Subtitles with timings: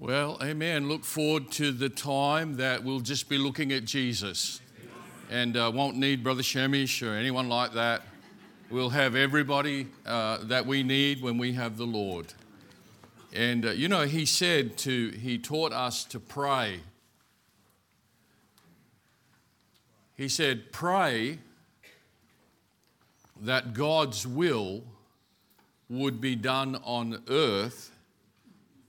[0.00, 0.88] Well, amen.
[0.88, 4.62] Look forward to the time that we'll just be looking at Jesus
[5.30, 8.00] and uh, won't need Brother Sehmish or anyone like that.
[8.70, 12.32] We'll have everybody uh, that we need when we have the Lord.
[13.34, 16.80] And uh, you know, he said to, he taught us to pray.
[20.16, 21.40] He said, pray
[23.42, 24.82] that God's will
[25.90, 27.90] would be done on earth.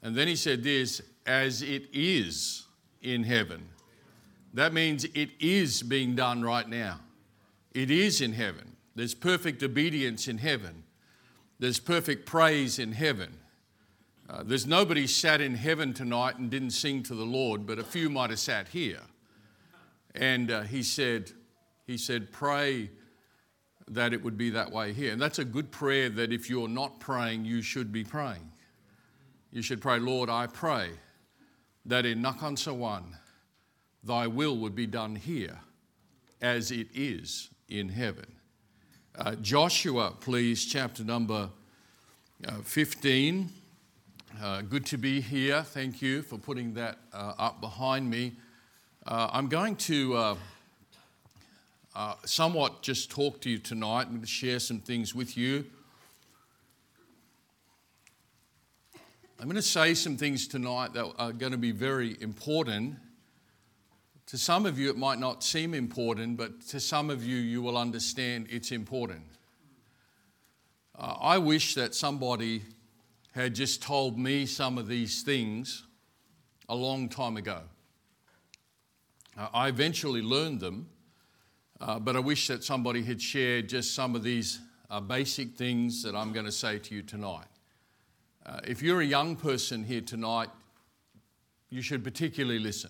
[0.04, 2.66] And then he said this, as it is
[3.02, 3.70] in heaven.
[4.54, 7.00] That means it is being done right now.
[7.74, 8.76] It is in heaven.
[8.96, 10.84] There's perfect obedience in heaven.
[11.60, 13.38] There's perfect praise in heaven.
[14.30, 17.84] Uh, there's nobody sat in heaven tonight and didn't sing to the Lord, but a
[17.84, 19.02] few might have sat here.
[20.16, 21.32] And uh, he said,
[21.86, 22.90] he said, pray
[23.88, 25.12] that it would be that way here.
[25.14, 28.51] And that's a good prayer that if you're not praying, you should be praying.
[29.54, 30.92] You should pray, Lord, I pray
[31.86, 33.04] that in Nakhon Sawan,
[34.02, 35.60] thy will would be done here
[36.42, 38.28] as it is in heaven.
[39.14, 41.50] Uh, Joshua, please, chapter number
[42.48, 43.50] uh, 15.
[44.42, 45.64] Uh, good to be here.
[45.64, 48.32] Thank you for putting that uh, up behind me.
[49.06, 50.38] Uh, I'm going to
[51.94, 54.08] uh, somewhat just talk to you tonight.
[54.22, 55.66] To share some things with you.
[59.42, 62.98] I'm going to say some things tonight that are going to be very important.
[64.28, 67.64] To some of you, it might not seem important, but to some of you, you
[67.64, 69.24] will understand it's important.
[70.96, 72.62] Uh, I wish that somebody
[73.32, 75.86] had just told me some of these things
[76.70, 77.62] a long time ago.
[79.36, 80.88] Uh, I eventually learned them,
[81.80, 84.60] uh, but I wish that somebody had shared just some of these
[84.92, 87.48] uh, basic things that I'm going to say to you tonight.
[88.44, 90.50] Uh, if you're a young person here tonight,
[91.70, 92.90] you should particularly listen.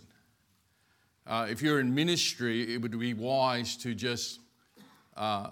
[1.27, 4.39] Uh, if you're in ministry, it would be wise to just
[5.17, 5.49] uh,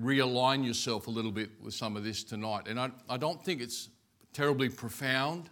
[0.00, 2.68] realign yourself a little bit with some of this tonight.
[2.68, 3.90] And I, I don't think it's
[4.32, 5.50] terribly profound,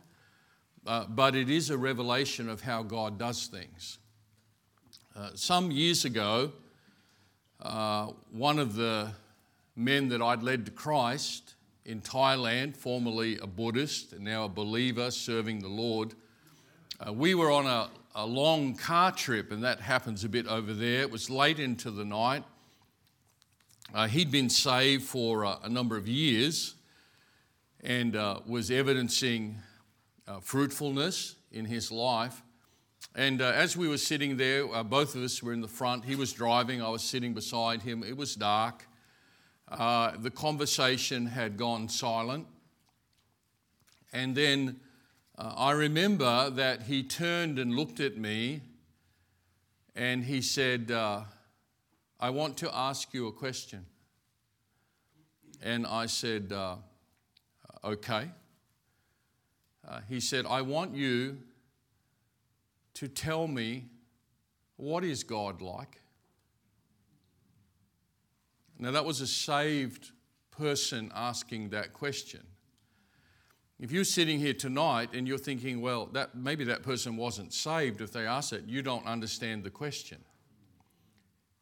[0.87, 3.99] uh, but it is a revelation of how God does things.
[5.15, 6.51] Uh, some years ago,
[7.61, 9.11] uh, one of the
[9.77, 15.61] men that I'd led to Christ in Thailand, formerly a Buddhist now a believer serving
[15.61, 16.15] the Lord.
[17.05, 20.73] Uh, we were on a, a, long car trip, and that happens a bit over
[20.73, 21.01] there.
[21.03, 22.45] It was late into the night.
[23.93, 26.75] Uh, he'd been saved for uh, a number of years
[27.83, 29.57] and uh, was evidencing
[30.29, 32.43] uh, fruitfulness in his life.
[33.15, 36.05] And uh, as we were sitting there, both of us were in the front.
[36.05, 38.03] He was driving, I was sitting beside him.
[38.03, 38.87] It was dark.
[39.79, 42.47] Uh, the conversation had gone silent.
[44.13, 44.81] And then
[45.39, 48.61] uh, I remember that he turned and looked at me
[49.97, 51.23] and he said, uh,
[52.21, 53.87] I want to ask you a question.
[55.63, 56.77] And I said, uh,
[57.85, 58.31] Okay.
[59.89, 61.39] Uh, he said, I want you
[62.95, 63.87] to tell me
[64.77, 66.02] what is God like?
[68.79, 70.11] Now, that was a saved
[70.51, 72.43] person asking that question.
[73.83, 78.01] If you're sitting here tonight and you're thinking, well, that, maybe that person wasn't saved
[78.01, 80.19] if they asked it, you don't understand the question.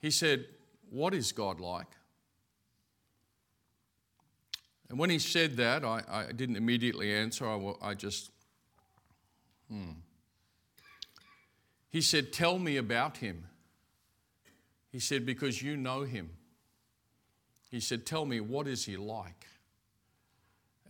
[0.01, 0.47] He said,
[0.91, 1.87] What is God like?
[4.91, 7.49] And when he said that, I, I didn't immediately answer.
[7.49, 8.31] I, I just,
[9.71, 9.93] hmm.
[11.89, 13.47] He said, Tell me about him.
[14.91, 16.31] He said, Because you know him.
[17.71, 19.47] He said, Tell me, what is he like?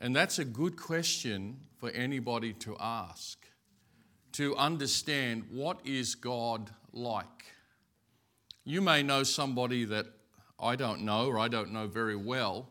[0.00, 3.46] And that's a good question for anybody to ask
[4.32, 7.44] to understand what is God like.
[8.64, 10.06] You may know somebody that
[10.58, 12.68] I don't know or I don't know very well.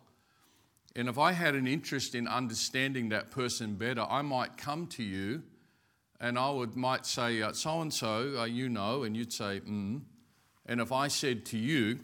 [0.95, 5.03] And if I had an interest in understanding that person better, I might come to
[5.03, 5.43] you
[6.19, 10.01] and I would might say, so and so, you know, and you'd say, mm.
[10.65, 11.99] And if I said to you,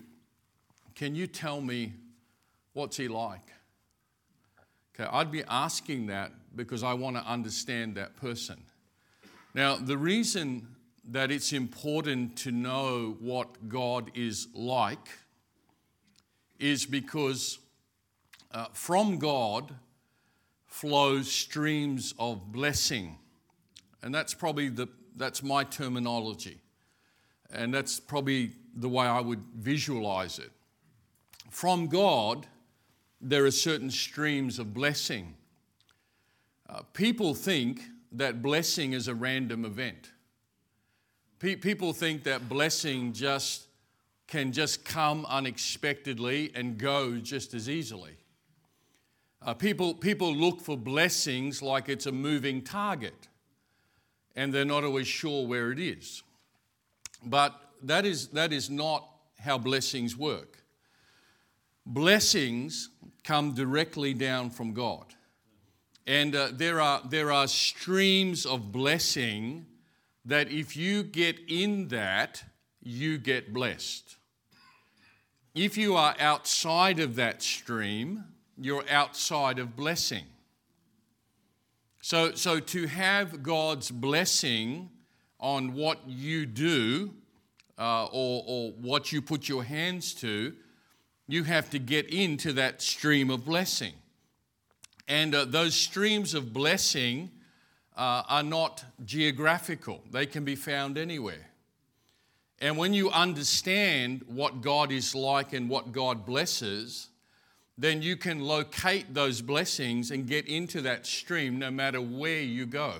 [0.95, 1.93] can you tell me
[2.73, 3.41] what's he like?
[4.97, 8.63] Okay, I'd be asking that because I want to understand that person.
[9.53, 10.67] Now, the reason
[11.11, 15.09] that it's important to know what God is like
[16.59, 17.59] is because
[18.53, 19.75] uh, from God
[20.65, 23.17] flows streams of blessing.
[24.01, 26.59] And that's probably the, that's my terminology.
[27.51, 30.51] And that's probably the way I would visualize it
[31.55, 32.47] from God,
[33.21, 35.35] there are certain streams of blessing.
[36.67, 37.81] Uh, people think
[38.11, 40.11] that blessing is a random event.
[41.39, 43.67] Pe- people think that blessing just
[44.27, 48.17] can just come unexpectedly and go just as easily.
[49.41, 53.29] Uh, people, people look for blessings like it's a moving target,
[54.35, 56.21] and they're not always sure where it is.
[57.23, 59.07] But that is, that is not
[59.39, 60.54] how blessings work.
[61.85, 62.89] Blessings
[63.23, 65.05] come directly down from God.
[66.07, 69.65] And uh, there, are, there are streams of blessing
[70.25, 72.43] that if you get in that,
[72.81, 74.17] you get blessed.
[75.53, 78.25] If you are outside of that stream,
[78.57, 80.25] you're outside of blessing.
[82.01, 84.89] So, so to have God's blessing
[85.39, 87.13] on what you do
[87.79, 90.53] uh, or, or what you put your hands to,
[91.27, 93.93] you have to get into that stream of blessing.
[95.07, 97.31] And uh, those streams of blessing
[97.97, 101.47] uh, are not geographical, they can be found anywhere.
[102.59, 107.09] And when you understand what God is like and what God blesses,
[107.77, 112.65] then you can locate those blessings and get into that stream no matter where you
[112.65, 112.93] go.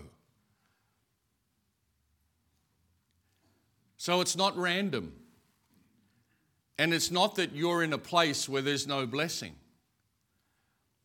[3.98, 5.13] So it's not random.
[6.77, 9.56] And it's not that you're in a place where there's no blessing.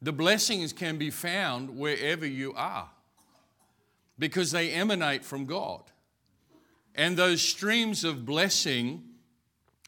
[0.02, 2.88] The blessings can be found wherever you are
[4.19, 5.82] because they emanate from God.
[6.94, 9.05] And those streams of blessing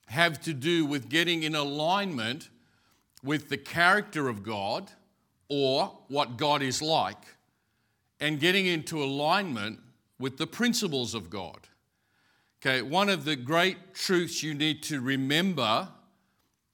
[0.07, 2.51] have to do with getting in alignment
[3.25, 4.91] with the character of God
[5.49, 7.23] or what God is like
[8.21, 9.81] and getting into alignment
[10.19, 11.69] with the principles of God.
[12.65, 15.89] Okay, one of the great truths you need to remember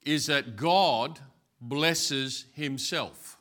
[0.03, 1.19] is that God
[1.59, 3.39] blesses Himself.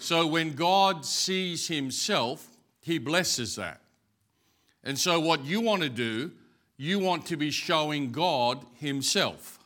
[0.00, 3.80] So when God sees Himself, He blesses that.
[4.82, 6.32] And so, what you want to do,
[6.76, 9.60] you want to be showing God Himself.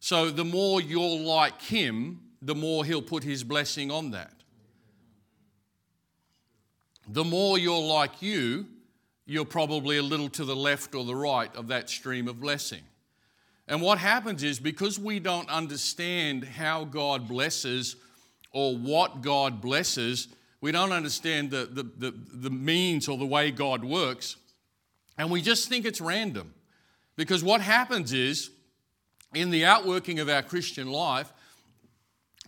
[0.00, 4.32] So, the more you're like Him, the more He'll put His blessing on that.
[7.06, 8.66] The more you're like you,
[9.28, 12.80] you're probably a little to the left or the right of that stream of blessing.
[13.68, 17.96] And what happens is because we don't understand how God blesses
[18.52, 20.28] or what God blesses,
[20.62, 24.36] we don't understand the, the, the, the, means or the way God works,
[25.18, 26.54] and we just think it's random.
[27.14, 28.50] Because what happens is,
[29.34, 31.30] in the outworking of our Christian life,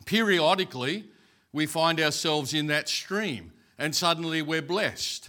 [0.06, 1.04] periodically
[1.52, 5.28] we find ourselves in that stream, and suddenly we're blessed.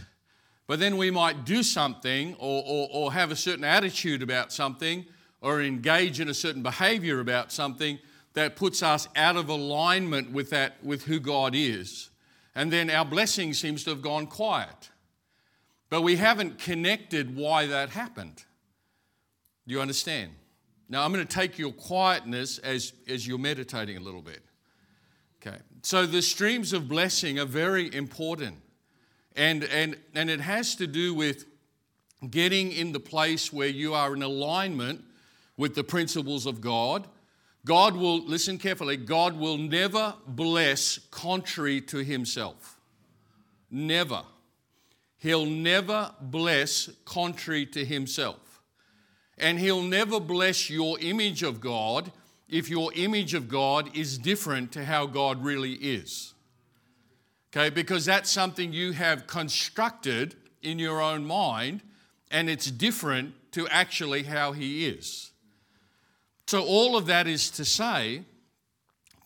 [0.71, 5.05] But then we might do something or, or, or have a certain attitude about something
[5.41, 7.99] or engage in a certain behavior about something
[8.35, 12.09] that puts us out of alignment with that with who God is
[12.55, 14.91] and then our blessing seems to have gone quiet.
[15.89, 18.45] But we haven't connected why that happened.
[19.67, 20.31] Do you understand?
[20.87, 24.41] Now, I'm going to take your quietness as, as you're meditating a little bit.
[25.45, 25.57] Okay.
[25.81, 28.59] So, the streams of blessing are very important.
[29.35, 31.45] And, and, and it has to do with
[32.29, 35.03] getting in the place where you are in alignment
[35.57, 37.07] with the principles of God
[37.65, 42.79] God will, listen carefully, God will never bless contrary to himself.
[43.69, 44.23] Never.
[45.17, 48.61] He'll never bless contrary to himself.
[49.37, 52.11] And he'll never bless your image of God
[52.49, 56.33] if your image of God is different to how God really is.
[57.53, 61.81] Okay, because that's something you have constructed in your own mind
[62.29, 65.31] and it's different to actually how he is.
[66.47, 68.23] So, all of that is to say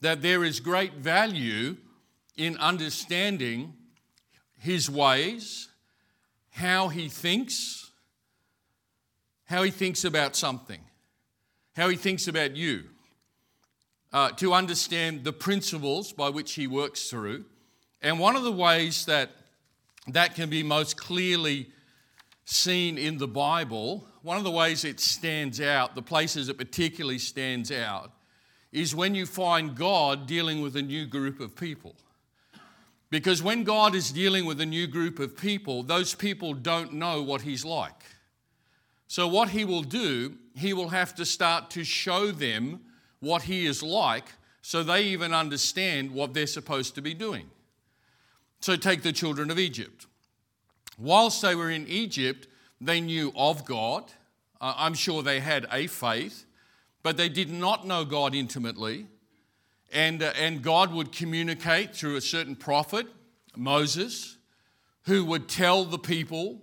[0.01, 1.77] that there is great value
[2.35, 3.73] in understanding
[4.57, 5.69] his ways,
[6.51, 7.91] how he thinks,
[9.45, 10.81] how he thinks about something,
[11.75, 12.85] how he thinks about you,
[14.11, 17.45] uh, to understand the principles by which he works through.
[18.01, 19.31] And one of the ways that
[20.07, 21.67] that can be most clearly
[22.45, 27.17] seen in the Bible, one of the ways it stands out, the places it particularly
[27.17, 28.11] stands out,
[28.71, 31.95] is when you find God dealing with a new group of people.
[33.09, 37.21] Because when God is dealing with a new group of people, those people don't know
[37.21, 38.03] what He's like.
[39.07, 42.81] So, what He will do, He will have to start to show them
[43.19, 44.25] what He is like
[44.61, 47.49] so they even understand what they're supposed to be doing.
[48.65, 50.07] So, take the children of Egypt.
[50.97, 52.47] Whilst they were in Egypt,
[52.81, 54.05] they knew of God.
[54.59, 56.45] Uh, I'm sure they had a faith,
[57.03, 59.05] but they did not know God intimately.
[59.93, 63.05] And, uh, and God would communicate through a certain prophet,
[63.55, 64.35] Moses,
[65.03, 66.59] who would tell the people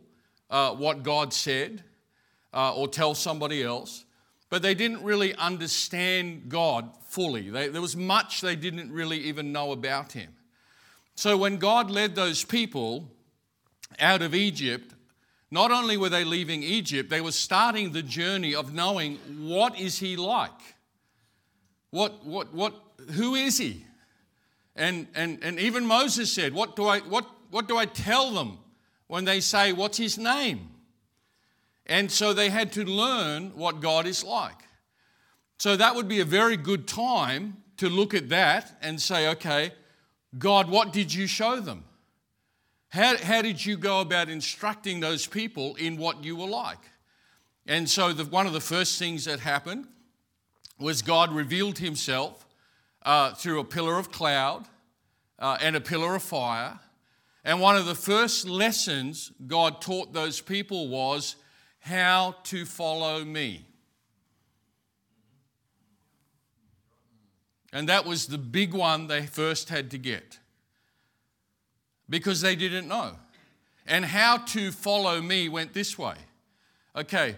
[0.51, 1.85] uh, what God said
[2.53, 4.05] uh, or tell somebody else,
[4.51, 7.49] but they didn't really understand God fully.
[7.49, 10.35] They, there was much they didn't really even know about Him.
[11.23, 13.09] So when God led those people
[14.01, 14.93] out of Egypt,
[15.53, 20.01] not only were they leaving Egypt, they were starting the journey of knowing what is
[20.01, 20.51] He like?
[21.91, 22.75] What, what, what,
[23.13, 23.87] who is He?
[24.75, 28.59] And, and, and even Moses said, what do, I, what, what do I tell them
[29.07, 30.71] when they say, What's His name?
[31.87, 34.59] And so they had to learn what God is like.
[35.61, 39.71] So that would be a very good time to look at that and say, okay,
[40.39, 41.85] God, what did you show them?
[42.89, 46.79] How, how did you go about instructing those people in what you were like?
[47.67, 49.87] And so, the, one of the first things that happened
[50.79, 52.45] was God revealed himself
[53.05, 54.67] uh, through a pillar of cloud
[55.39, 56.81] uh, and a pillar of fire.
[57.45, 61.37] And one of the first lessons God taught those people was
[61.81, 63.67] how to follow me.
[67.73, 70.39] And that was the big one they first had to get
[72.09, 73.13] because they didn't know.
[73.87, 76.15] And how to follow me went this way.
[76.95, 77.37] Okay,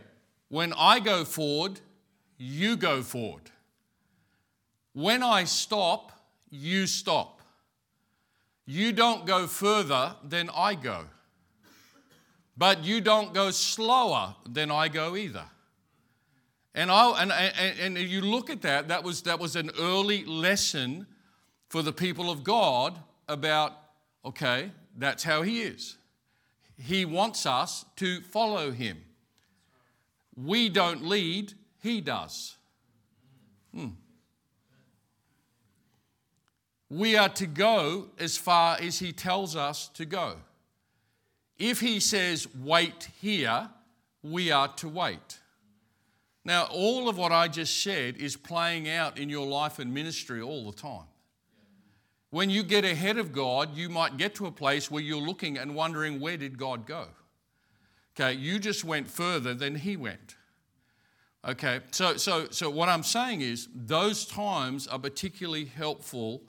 [0.48, 1.80] when I go forward,
[2.36, 3.50] you go forward.
[4.92, 6.12] When I stop,
[6.50, 7.40] you stop.
[8.66, 11.04] You don't go further than I go.
[12.56, 15.44] But you don't go slower than I go either.
[16.74, 20.24] And, I, and, and, and you look at that, that was, that was an early
[20.24, 21.06] lesson
[21.68, 23.72] for the people of God about,
[24.24, 25.96] okay, that's how He is.
[26.76, 29.04] He wants us to follow Him.
[30.36, 32.56] We don't lead, He does.
[33.72, 33.90] Hmm.
[36.90, 40.34] We are to go as far as He tells us to go.
[41.56, 43.70] If He says, wait here,
[44.24, 45.38] we are to wait.
[46.44, 50.42] Now, all of what I just said is playing out in your life and ministry
[50.42, 51.06] all the time.
[52.30, 55.56] When you get ahead of God, you might get to a place where you're looking
[55.56, 57.06] and wondering, where did God go?
[58.14, 60.36] Okay, you just went further than He went.
[61.46, 66.42] Okay, so, so, so what I'm saying is those times are particularly helpful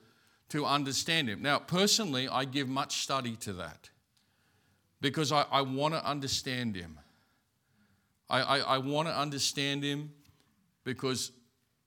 [0.49, 1.41] to understand Him.
[1.41, 3.89] Now, personally, I give much study to that
[5.01, 6.99] because I, I want to understand Him.
[8.29, 10.11] I, I, I want to understand Him
[10.83, 11.31] because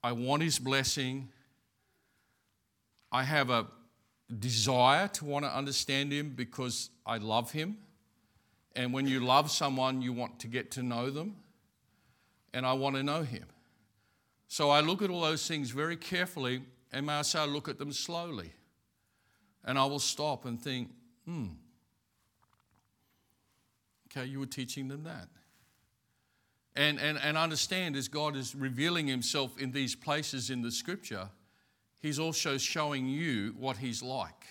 [0.03, 1.29] I want His blessing.
[3.11, 3.67] I have a
[4.39, 7.77] desire to want to understand Him because I love Him.
[8.75, 11.35] And when you love someone, you want to get to know them.
[12.53, 13.45] And I want to know Him.
[14.47, 17.69] So I look at all those things very carefully, and may I say, I look
[17.69, 18.51] at them slowly.
[19.63, 20.89] And I will stop and think,
[21.25, 21.47] hmm,
[24.07, 25.27] okay, you were teaching them that.
[26.75, 31.29] And, and, and understand as God is revealing Himself in these places in the scripture,
[31.99, 34.45] He's also showing you what He's like.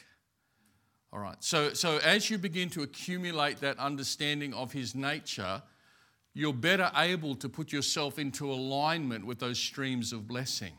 [1.12, 5.62] All right, so, so as you begin to accumulate that understanding of His nature,
[6.34, 10.72] you're better able to put yourself into alignment with those streams of blessing.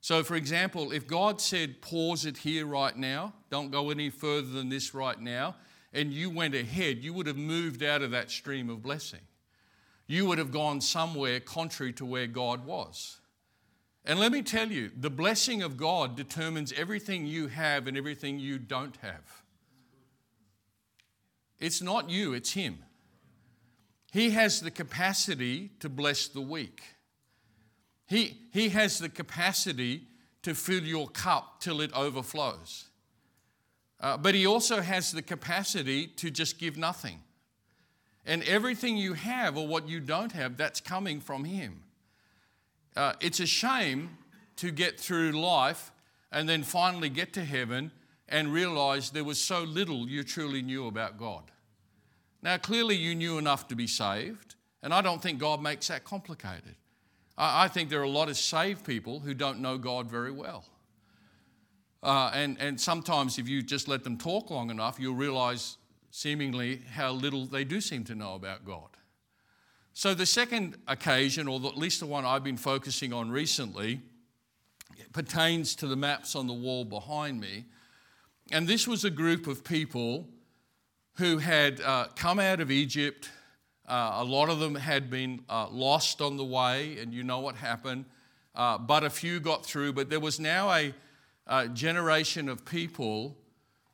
[0.00, 4.48] So, for example, if God said, pause it here right now, don't go any further
[4.48, 5.56] than this right now,
[5.92, 9.20] and you went ahead, you would have moved out of that stream of blessing
[10.12, 13.18] you would have gone somewhere contrary to where God was.
[14.04, 18.38] And let me tell you, the blessing of God determines everything you have and everything
[18.38, 19.42] you don't have.
[21.58, 22.80] It's not you, it's Him.
[24.12, 26.82] He has the capacity to bless the weak.
[28.06, 30.02] He, he has the capacity
[30.42, 32.84] to fill your cup till it overflows.
[33.98, 37.22] Uh, but He also has the capacity to just give nothing.
[38.24, 41.82] And everything you have or what you don't have, that's coming from Him.
[42.96, 44.18] Uh, it's a shame
[44.56, 45.90] to get through life
[46.30, 47.90] and then finally get to heaven
[48.28, 51.50] and realize there was so little you truly knew about God.
[52.42, 56.04] Now, clearly, you knew enough to be saved, and I don't think God makes that
[56.04, 56.74] complicated.
[57.36, 60.32] I, I think there are a lot of saved people who don't know God very
[60.32, 60.64] well.
[62.02, 65.76] Uh, and, and sometimes, if you just let them talk long enough, you'll realize
[66.12, 68.90] seemingly how little they do seem to know about God.
[69.94, 74.00] So, the second occasion, or at least the one I've been focusing on recently,
[75.12, 77.64] pertains to the maps on the wall behind me.
[78.52, 80.28] And this was a group of people
[81.14, 83.30] who had uh, come out of Egypt.
[83.88, 87.40] Uh, a lot of them had been uh, lost on the way, and you know
[87.40, 88.04] what happened.
[88.54, 89.94] Uh, but a few got through.
[89.94, 90.94] But there was now a,
[91.46, 93.36] a generation of people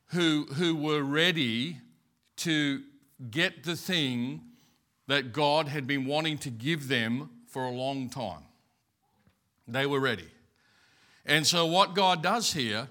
[0.07, 1.77] who, who were ready
[2.39, 2.83] to
[3.31, 4.41] get the thing
[5.07, 8.43] that God had been wanting to give them for a long time.
[9.67, 10.29] They were ready.
[11.25, 12.87] And so, what God does here,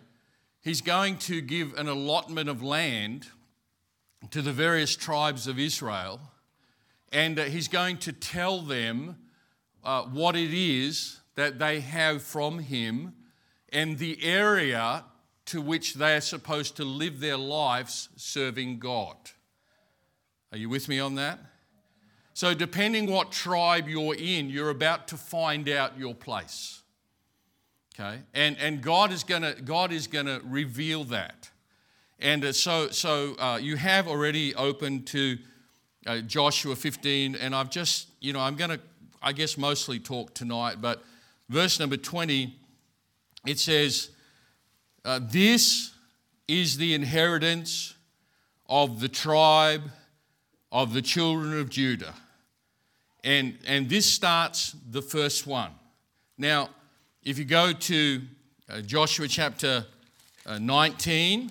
[0.61, 3.29] He's going to give an allotment of land
[4.31, 6.21] to the various tribes of Israel,
[7.13, 9.17] and uh, He's going to tell them
[9.85, 13.15] uh, what it is that they have from Him
[13.73, 15.05] and the area
[15.47, 19.17] to which they are supposed to live their lives serving God.
[20.53, 21.39] Are you with me on that?
[22.33, 26.83] So, depending what tribe you're in, you're about to find out your place.
[27.99, 28.21] Okay?
[28.33, 31.51] And, and God is going to God is going to reveal that.
[32.21, 35.39] And uh, so, so uh, you have already opened to
[36.07, 38.81] uh, Joshua 15, and I've just, you know, I'm going to,
[39.23, 41.03] I guess, mostly talk tonight, but
[41.49, 42.57] verse number 20,
[43.47, 44.11] it says,
[45.05, 45.93] uh, This
[46.47, 47.95] is the inheritance
[48.69, 49.91] of the tribe
[50.71, 52.15] of the children of Judah.
[53.25, 55.73] And, and this starts the first one.
[56.37, 56.71] Now,
[57.23, 58.23] if you go to
[58.69, 59.85] uh, Joshua chapter
[60.47, 61.51] uh, 19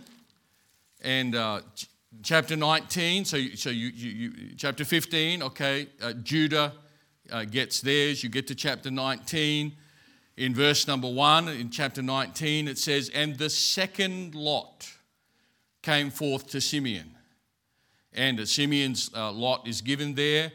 [1.02, 1.88] and uh, ch-
[2.24, 6.74] chapter 19, so, so you, you, you chapter 15, okay, uh, Judah
[7.32, 8.24] uh, gets theirs.
[8.24, 9.74] You get to chapter 19
[10.38, 14.88] in verse number one, in chapter 19, it says, And the second lot
[15.82, 17.17] came forth to Simeon.
[18.18, 20.52] And Simeon's uh, lot is given there.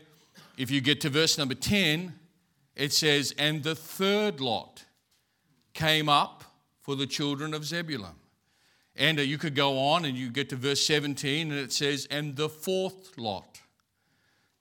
[0.58, 2.12] If you get to verse number 10,
[2.74, 4.84] it says, And the third lot
[5.72, 6.42] came up
[6.80, 8.16] for the children of Zebulun.
[8.96, 12.08] And uh, you could go on and you get to verse 17, and it says,
[12.10, 13.60] And the fourth lot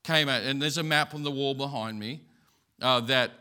[0.04, 0.44] came out.
[0.44, 2.22] And there's a map on the wall behind me
[2.82, 3.32] uh, that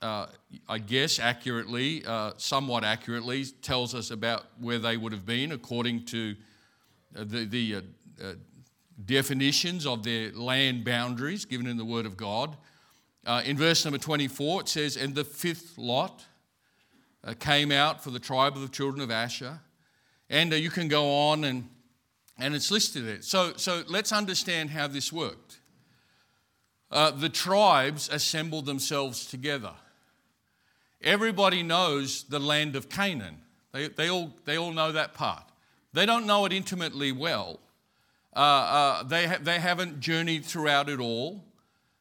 [0.00, 0.26] uh,
[0.68, 6.04] I guess accurately, uh, somewhat accurately, tells us about where they would have been according
[6.06, 6.36] to
[7.16, 7.74] uh, the, the
[8.22, 8.34] uh,
[9.04, 12.56] definitions of their land boundaries given in the Word of God.
[13.24, 16.24] Uh, in verse number 24, it says, And the fifth lot
[17.24, 19.60] uh, came out for the tribe of the children of Asher.
[20.30, 21.68] And uh, you can go on and,
[22.38, 23.22] and it's listed there.
[23.22, 25.58] So, so let's understand how this worked.
[26.90, 29.72] Uh, the tribes assembled themselves together.
[31.02, 33.38] Everybody knows the land of Canaan.
[33.72, 35.44] They, they, all, they all know that part.
[35.92, 37.60] They don't know it intimately well.
[38.38, 41.44] Uh, uh, they, ha- they haven't journeyed throughout it all.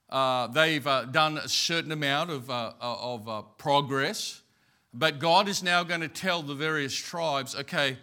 [0.08, 4.44] Uh, they've uh, done a certain amount of, uh, of progress.
[4.94, 7.98] But God is now going to tell the various tribes okay,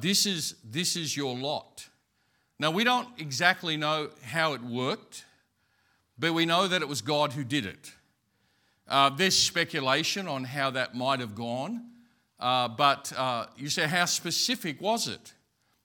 [0.00, 1.88] this, is, this is your lot.
[2.60, 5.24] Now, we don't exactly know how it worked,
[6.16, 7.90] but we know that it was God who did it.
[9.16, 11.86] There's speculation on how that might have gone,
[12.38, 13.12] but
[13.56, 15.34] you say, how specific was it?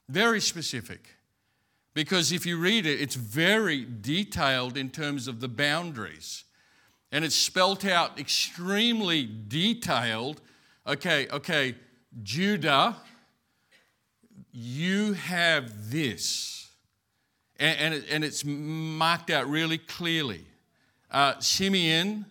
[0.07, 1.16] Very specific.
[1.97, 6.43] Because if you read it, it's very detailed in terms of the boundaries.
[7.11, 10.39] And it's spelt out extremely detailed.
[10.85, 11.73] Okay, okay,
[12.21, 12.97] Judah,
[14.51, 16.69] you have this.
[17.59, 20.45] And, and, it, and it's marked out really clearly.
[21.09, 22.27] Uh, Simeon,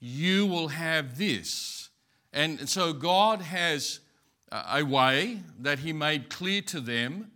[0.00, 1.90] you will have this.
[2.32, 4.00] And so God has
[4.50, 7.30] a way that He made clear to them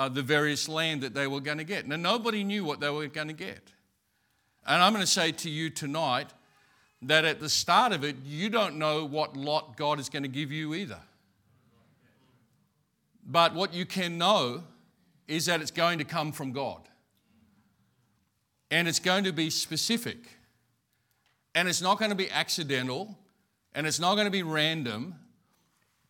[0.00, 1.86] uh, the various land that they were going to get.
[1.86, 3.60] Now, nobody knew what they were going to get.
[4.66, 6.30] And I'm going to say to you tonight
[7.02, 10.28] that at the start of it, you don't know what lot God is going to
[10.30, 11.00] give you either.
[13.26, 14.64] But what you can know
[15.28, 16.80] is that it's going to come from God.
[18.70, 20.16] And it's going to be specific.
[21.54, 23.18] And it's not going to be accidental
[23.74, 25.16] and it's not going to be random.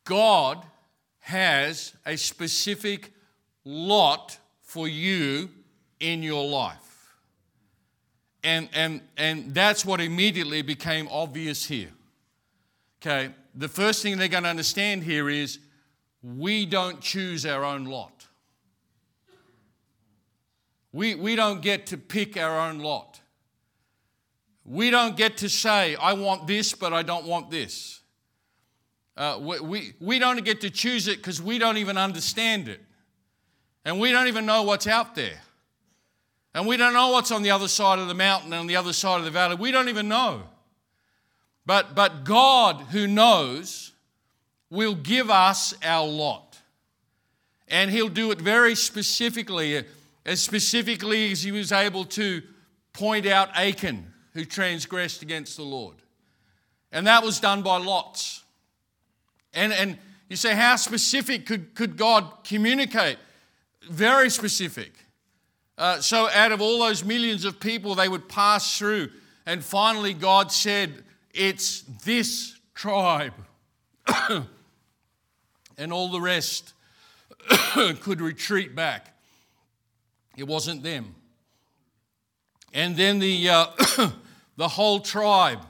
[0.04, 0.64] God
[1.18, 3.10] has a specific
[3.70, 5.48] lot for you
[6.00, 7.14] in your life.
[8.42, 11.90] And, and, and that's what immediately became obvious here.
[13.00, 15.58] Okay, the first thing they're going to understand here is
[16.22, 18.26] we don't choose our own lot.
[20.92, 23.20] We, we don't get to pick our own lot.
[24.64, 28.00] We don't get to say, I want this, but I don't want this.
[29.16, 32.80] Uh, we, we, we don't get to choose it because we don't even understand it.
[33.84, 35.40] And we don't even know what's out there.
[36.54, 38.76] And we don't know what's on the other side of the mountain and on the
[38.76, 39.54] other side of the valley.
[39.54, 40.42] We don't even know.
[41.64, 43.92] But, but God, who knows,
[44.70, 46.58] will give us our lot.
[47.68, 49.84] And He'll do it very specifically,
[50.26, 52.42] as specifically as He was able to
[52.92, 55.96] point out Achan who transgressed against the Lord.
[56.92, 58.42] And that was done by lots.
[59.54, 63.18] And, and you say, how specific could, could God communicate?
[63.88, 64.92] Very specific.
[65.78, 69.08] Uh, so, out of all those millions of people, they would pass through.
[69.46, 73.32] And finally, God said, It's this tribe.
[75.78, 76.74] and all the rest
[78.00, 79.16] could retreat back.
[80.36, 81.14] It wasn't them.
[82.72, 83.66] And then the, uh,
[84.56, 85.60] the whole tribe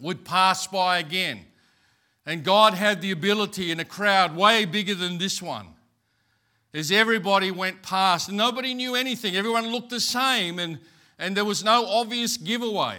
[0.00, 1.40] would pass by again.
[2.26, 5.73] And God had the ability in a crowd way bigger than this one.
[6.74, 9.36] As everybody went past, nobody knew anything.
[9.36, 10.80] Everyone looked the same, and,
[11.20, 12.98] and there was no obvious giveaway.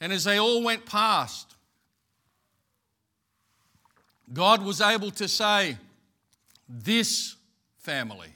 [0.00, 1.52] And as they all went past,
[4.32, 5.76] God was able to say,
[6.68, 7.34] This
[7.78, 8.32] family.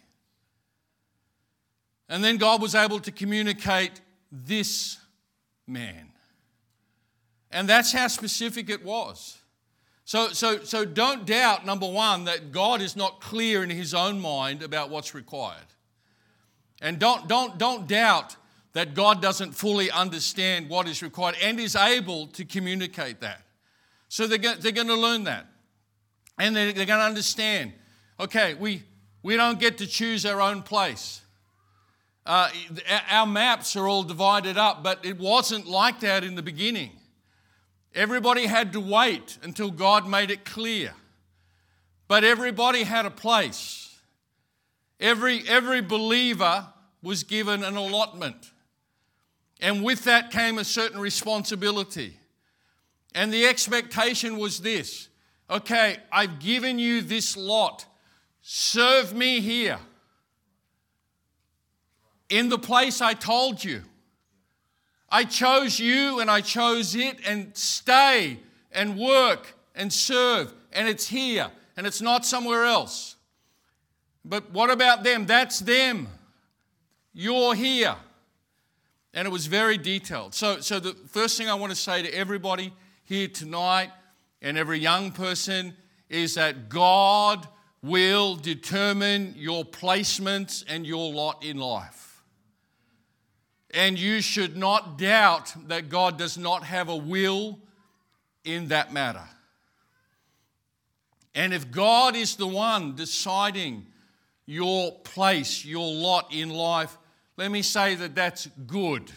[2.08, 4.00] And then God was able to communicate,
[4.32, 4.98] This
[5.64, 6.10] man.
[7.52, 9.39] And that's how specific it was.
[10.10, 14.18] So, so, so don't doubt, number one, that God is not clear in his own
[14.20, 15.68] mind about what's required.
[16.82, 18.34] And don't, don't, don't doubt
[18.72, 23.42] that God doesn't fully understand what is required and is able to communicate that.
[24.08, 25.46] So they're, they're going to learn that.
[26.40, 27.72] And they're, they're going to understand
[28.18, 28.82] okay, we,
[29.22, 31.20] we don't get to choose our own place.
[32.26, 32.50] Uh,
[33.08, 36.99] our maps are all divided up, but it wasn't like that in the beginning.
[37.94, 40.92] Everybody had to wait until God made it clear.
[42.06, 43.98] But everybody had a place.
[44.98, 46.66] Every, every believer
[47.02, 48.50] was given an allotment.
[49.60, 52.16] And with that came a certain responsibility.
[53.14, 55.08] And the expectation was this
[55.48, 57.84] okay, I've given you this lot.
[58.40, 59.78] Serve me here.
[62.28, 63.82] In the place I told you.
[65.10, 68.38] I chose you and I chose it and stay
[68.70, 70.52] and work and serve.
[70.72, 73.16] And it's here and it's not somewhere else.
[74.24, 75.26] But what about them?
[75.26, 76.08] That's them.
[77.12, 77.96] You're here.
[79.12, 80.34] And it was very detailed.
[80.34, 83.90] So, so the first thing I want to say to everybody here tonight
[84.40, 85.74] and every young person
[86.08, 87.48] is that God
[87.82, 92.09] will determine your placements and your lot in life.
[93.72, 97.58] And you should not doubt that God does not have a will
[98.44, 99.28] in that matter.
[101.34, 103.86] And if God is the one deciding
[104.46, 106.98] your place, your lot in life,
[107.36, 109.10] let me say that that's good.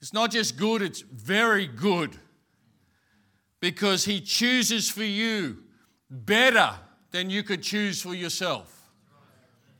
[0.00, 2.16] It's not just good, it's very good.
[3.60, 5.58] Because He chooses for you
[6.10, 6.72] better
[7.12, 8.90] than you could choose for yourself.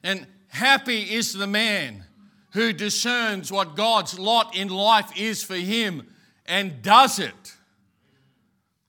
[0.05, 2.05] And happy is the man
[2.53, 6.07] who discerns what God's lot in life is for him
[6.47, 7.57] and does it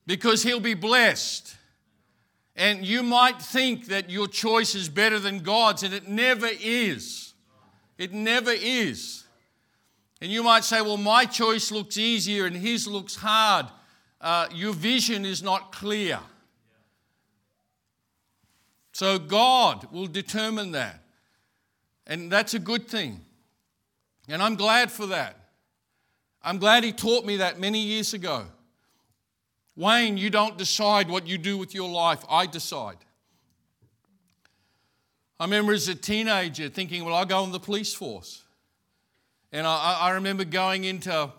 [0.05, 1.55] because he'll be blessed.
[2.55, 7.33] And you might think that your choice is better than God's, and it never is.
[7.97, 9.23] It never is.
[10.21, 13.65] And you might say, well, my choice looks easier and his looks hard.
[14.21, 16.19] Uh, your vision is not clear.
[18.93, 21.01] So God will determine that.
[22.05, 23.21] And that's a good thing.
[24.27, 25.37] And I'm glad for that.
[26.41, 28.45] I'm glad he taught me that many years ago.
[29.75, 32.97] Wayne, you don't decide what you do with your life, I decide.
[35.39, 38.43] I remember as a teenager thinking, well, I'll go in the police force.
[39.51, 41.31] And I, I remember going into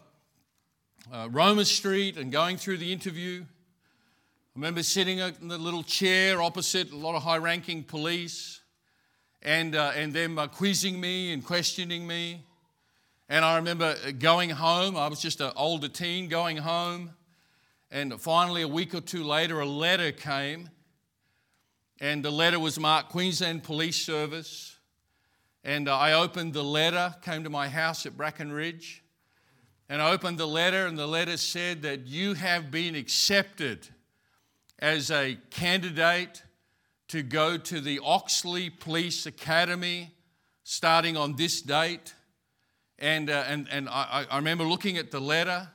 [1.12, 3.42] uh, Roma Street and going through the interview.
[3.42, 8.60] I remember sitting in the little chair opposite a lot of high ranking police
[9.42, 12.44] and, uh, and them uh, quizzing me and questioning me.
[13.34, 17.10] And I remember going home, I was just an older teen going home.
[17.90, 20.70] And finally, a week or two later, a letter came.
[22.00, 24.76] And the letter was marked Queensland Police Service.
[25.64, 29.02] And uh, I opened the letter, came to my house at Bracken Ridge.
[29.88, 33.88] And I opened the letter, and the letter said that you have been accepted
[34.78, 36.44] as a candidate
[37.08, 40.12] to go to the Oxley Police Academy
[40.62, 42.13] starting on this date.
[42.98, 45.68] And, uh, and, and I, I remember looking at the letter,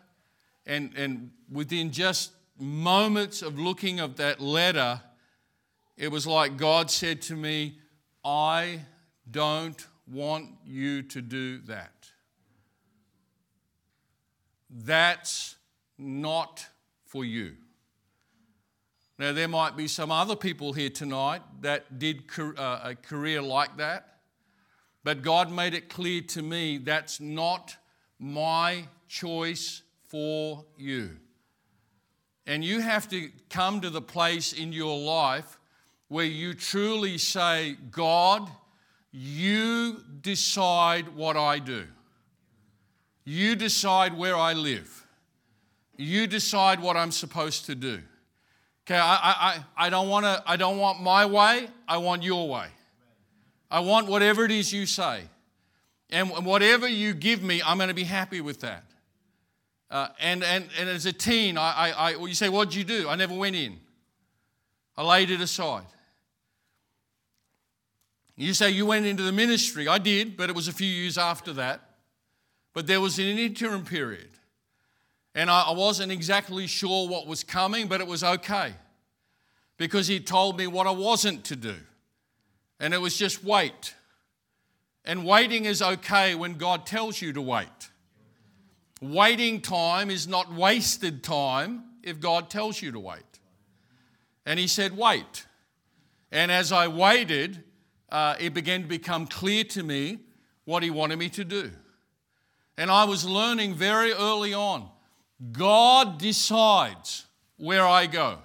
[0.66, 5.02] and, and within just moments of looking at that letter,
[5.98, 7.78] it was like God said to me,
[8.24, 8.82] I
[9.30, 12.10] don't want you to do that.
[14.70, 15.56] That's
[15.98, 16.66] not
[17.06, 17.56] for you.
[19.18, 23.76] Now, there might be some other people here tonight that did uh, a career like
[23.78, 24.19] that.
[25.04, 27.76] But God made it clear to me that's not
[28.20, 31.12] my choice for you.
[32.46, 35.58] And you have to come to the place in your life
[36.08, 38.50] where you truly say, God,
[39.12, 41.86] you decide what I do.
[43.24, 45.06] You decide where I live.
[45.96, 48.02] You decide what I'm supposed to do.
[48.86, 52.68] Okay, I, I, I, don't wanna, I don't want my way, I want your way.
[53.72, 55.24] I want whatever it is you say.
[56.10, 58.84] And whatever you give me, I'm going to be happy with that.
[59.92, 62.84] Uh, and, and, and as a teen, I, I, I, well, you say, What'd you
[62.84, 63.08] do?
[63.08, 63.80] I never went in.
[64.98, 65.86] I laid it aside.
[68.36, 69.88] You say you went into the ministry.
[69.88, 71.82] I did, but it was a few years after that.
[72.74, 74.30] But there was an interim period.
[75.36, 78.74] And I, I wasn't exactly sure what was coming, but it was okay.
[79.78, 81.76] Because he told me what I wasn't to do.
[82.80, 83.96] And it was just wait.
[85.06, 87.90] And waiting is okay when God tells you to wait.
[89.02, 93.24] Waiting time is not wasted time if God tells you to wait.
[94.46, 95.46] And he said, Wait.
[96.32, 97.64] And as I waited,
[98.12, 100.20] uh, it began to become clear to me
[100.66, 101.72] what he wanted me to do.
[102.78, 104.90] And I was learning very early on
[105.52, 107.26] God decides
[107.58, 108.40] where I go,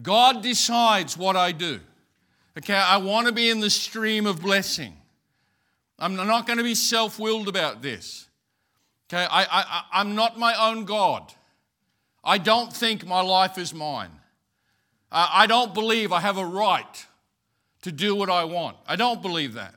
[0.00, 1.80] God decides what I do.
[2.58, 4.96] Okay, I want to be in the stream of blessing.
[5.96, 8.28] I'm not going to be self willed about this.
[9.08, 11.32] Okay, I, I, I'm not my own God.
[12.24, 14.10] I don't think my life is mine.
[15.10, 17.06] I don't believe I have a right
[17.82, 18.76] to do what I want.
[18.86, 19.74] I don't believe that.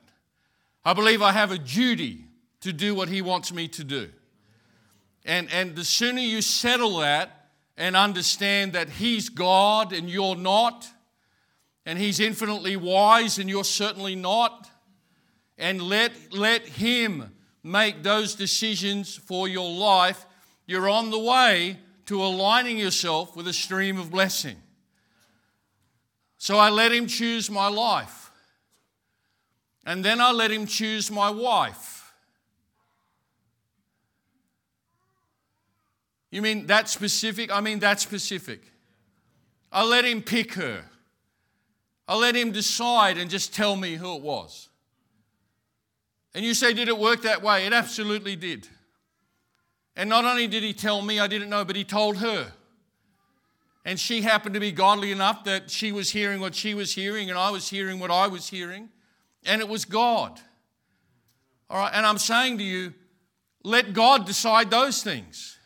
[0.84, 2.26] I believe I have a duty
[2.60, 4.10] to do what He wants me to do.
[5.24, 10.86] And, and the sooner you settle that and understand that He's God and you're not,
[11.84, 14.70] and He's infinitely wise and you're certainly not,
[15.58, 20.26] and let, let Him make those decisions for your life,
[20.66, 24.56] you're on the way to aligning yourself with a stream of blessing.
[26.38, 28.30] So I let him choose my life.
[29.86, 32.12] And then I let him choose my wife.
[36.30, 37.52] You mean that specific?
[37.52, 38.62] I mean that specific.
[39.70, 40.84] I let him pick her.
[42.12, 44.68] I let him decide and just tell me who it was.
[46.34, 47.64] And you say, did it work that way?
[47.64, 48.68] It absolutely did.
[49.96, 52.52] And not only did he tell me, I didn't know, but he told her.
[53.86, 57.30] And she happened to be godly enough that she was hearing what she was hearing,
[57.30, 58.90] and I was hearing what I was hearing,
[59.46, 60.38] and it was God.
[61.70, 62.92] All right, and I'm saying to you,
[63.64, 65.58] let God decide those things.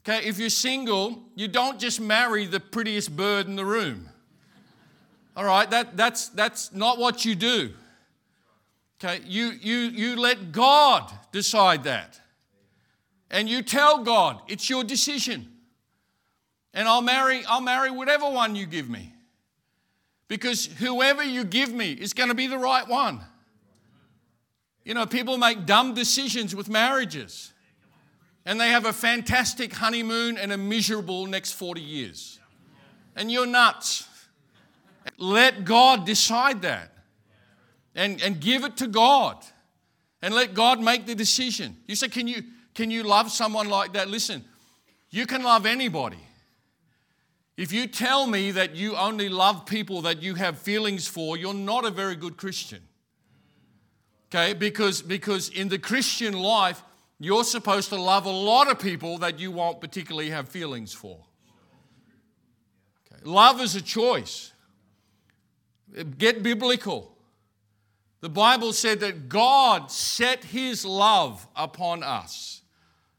[0.00, 4.08] Okay, if you're single, you don't just marry the prettiest bird in the room.
[5.36, 7.72] All right, that, that's, that's not what you do.
[9.02, 12.20] Okay, you, you, you let God decide that.
[13.30, 15.48] And you tell God, it's your decision.
[16.74, 19.12] And I'll marry, I'll marry whatever one you give me.
[20.28, 23.20] Because whoever you give me is going to be the right one.
[24.84, 27.52] You know, people make dumb decisions with marriages.
[28.44, 32.40] And they have a fantastic honeymoon and a miserable next 40 years.
[33.14, 34.08] And you're nuts.
[35.18, 36.92] Let God decide that
[37.94, 39.36] and, and give it to God
[40.20, 41.76] and let God make the decision.
[41.86, 44.08] You say, can you, can you love someone like that?
[44.08, 44.44] Listen,
[45.10, 46.18] you can love anybody.
[47.56, 51.52] If you tell me that you only love people that you have feelings for, you're
[51.52, 52.80] not a very good Christian.
[54.34, 56.82] Okay, because, because in the Christian life,
[57.18, 61.18] you're supposed to love a lot of people that you won't particularly have feelings for.
[63.12, 63.22] Okay.
[63.24, 64.51] Love is a choice.
[66.18, 67.16] Get biblical.
[68.20, 72.62] The Bible said that God set his love upon us.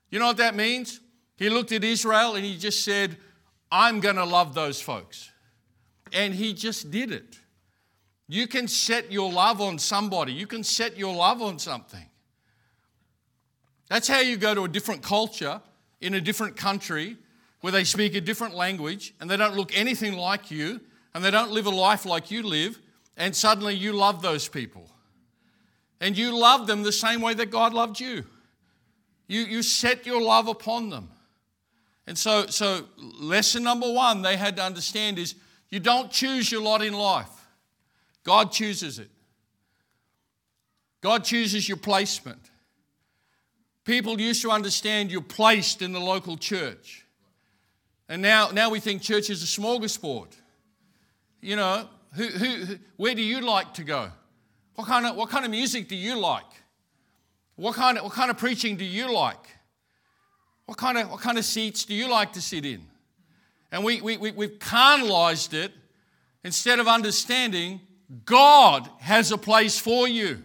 [0.09, 0.99] You know what that means?
[1.35, 3.17] He looked at Israel and he just said,
[3.71, 5.29] I'm going to love those folks.
[6.13, 7.39] And he just did it.
[8.27, 12.05] You can set your love on somebody, you can set your love on something.
[13.89, 15.61] That's how you go to a different culture
[16.01, 17.17] in a different country
[17.61, 20.79] where they speak a different language and they don't look anything like you
[21.13, 22.79] and they don't live a life like you live,
[23.17, 24.89] and suddenly you love those people.
[26.01, 28.25] And you love them the same way that God loved you.
[29.27, 31.09] You, you set your love upon them.
[32.05, 35.35] And so, so, lesson number one they had to understand is
[35.69, 37.47] you don't choose your lot in life,
[38.23, 39.09] God chooses it.
[41.01, 42.49] God chooses your placement.
[43.83, 47.05] People used to understand you're placed in the local church.
[48.07, 50.33] And now, now we think church is a smorgasbord.
[51.43, 54.09] You know, who, who, where do you like to go?
[54.75, 56.43] What kind of, what kind of music do you like?
[57.55, 59.57] What kind, of, what kind of preaching do you like?
[60.65, 62.81] What kind of, what kind of seats do you like to sit in?
[63.71, 65.71] And we, we, we, we've carnalized it
[66.43, 67.79] Instead of understanding,
[68.25, 70.43] God has a place for you.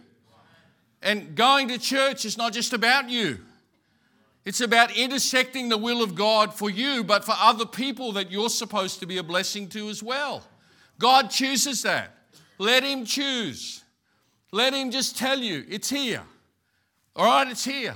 [1.02, 3.38] And going to church is not just about you.
[4.44, 8.48] It's about intersecting the will of God for you, but for other people that you're
[8.48, 10.42] supposed to be a blessing to as well.
[10.98, 12.14] God chooses that.
[12.58, 13.84] Let Him choose.
[14.52, 16.22] Let Him just tell you, it's here.
[17.14, 17.94] All right, it's here.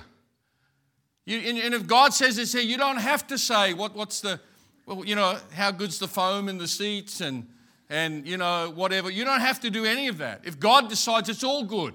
[1.24, 4.20] You, and, and, if God says it's here, you don't have to say, what, what's
[4.20, 4.40] the,
[4.86, 7.46] well, you know, how good's the foam in the seats and,
[7.88, 9.08] and, you know, whatever.
[9.08, 10.40] You don't have to do any of that.
[10.44, 11.94] If God decides it's all good.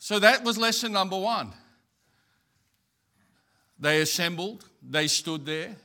[0.00, 1.52] So that was lesson number one.
[3.78, 5.76] They assembled, they stood there,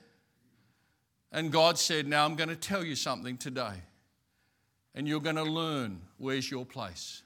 [1.34, 3.74] and God said, Now I'm going to tell you something today,
[4.93, 7.24] and you're going to learn where's your place.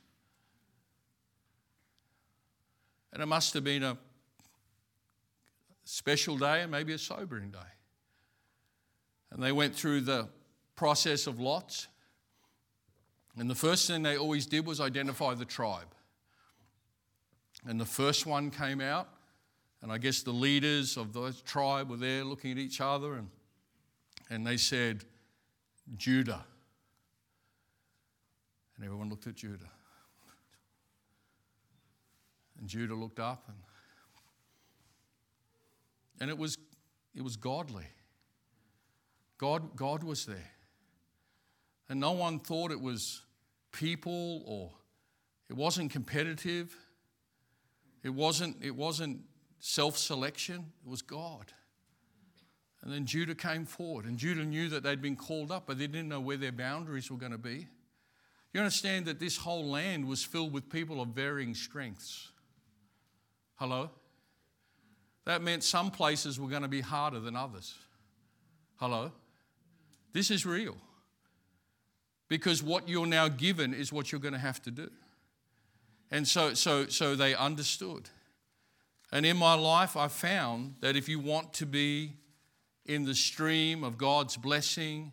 [3.11, 3.97] And it must have been a
[5.83, 7.59] special day and maybe a sobering day.
[9.31, 10.29] And they went through the
[10.75, 11.87] process of lots.
[13.37, 15.87] And the first thing they always did was identify the tribe.
[17.65, 19.09] And the first one came out,
[19.81, 23.29] and I guess the leaders of the tribe were there looking at each other, and,
[24.29, 25.03] and they said,
[25.95, 26.43] Judah.
[28.75, 29.71] And everyone looked at Judah.
[32.59, 33.57] And Judah looked up, and,
[36.19, 36.57] and it, was,
[37.15, 37.85] it was godly.
[39.37, 40.51] God, God was there.
[41.89, 43.21] And no one thought it was
[43.71, 44.71] people or
[45.49, 46.75] it wasn't competitive.
[48.03, 49.21] It wasn't, it wasn't
[49.59, 51.53] self selection, it was God.
[52.83, 55.87] And then Judah came forward, and Judah knew that they'd been called up, but they
[55.87, 57.67] didn't know where their boundaries were going to be.
[58.53, 62.29] You understand that this whole land was filled with people of varying strengths.
[63.55, 63.89] Hello?
[65.25, 67.75] That meant some places were going to be harder than others.
[68.77, 69.11] Hello?
[70.13, 70.77] This is real.
[72.29, 74.89] Because what you're now given is what you're going to have to do.
[76.11, 78.09] And so, so, so they understood.
[79.11, 82.13] And in my life, I found that if you want to be
[82.87, 85.11] in the stream of God's blessing,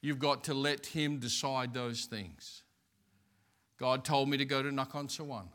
[0.00, 2.62] you've got to let Him decide those things.
[3.78, 5.48] God told me to go to Nakhon Sawan.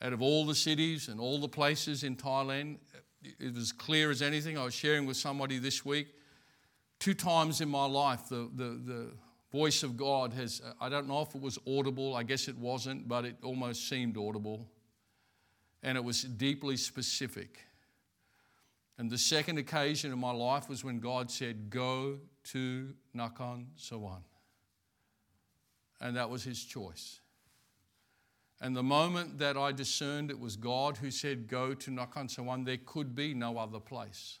[0.00, 2.78] Out of all the cities and all the places in Thailand,
[3.22, 4.56] it was clear as anything.
[4.56, 6.08] I was sharing with somebody this week.
[7.00, 9.10] Two times in my life, the, the, the
[9.52, 13.08] voice of God has, I don't know if it was audible, I guess it wasn't,
[13.08, 14.68] but it almost seemed audible.
[15.82, 17.60] And it was deeply specific.
[18.98, 22.18] And the second occasion in my life was when God said, Go
[22.52, 24.22] to Nakhon Sawan.
[26.00, 27.20] And that was his choice.
[28.60, 32.64] And the moment that I discerned it was God who said, Go to Nakhon Sawan,
[32.64, 34.40] there could be no other place.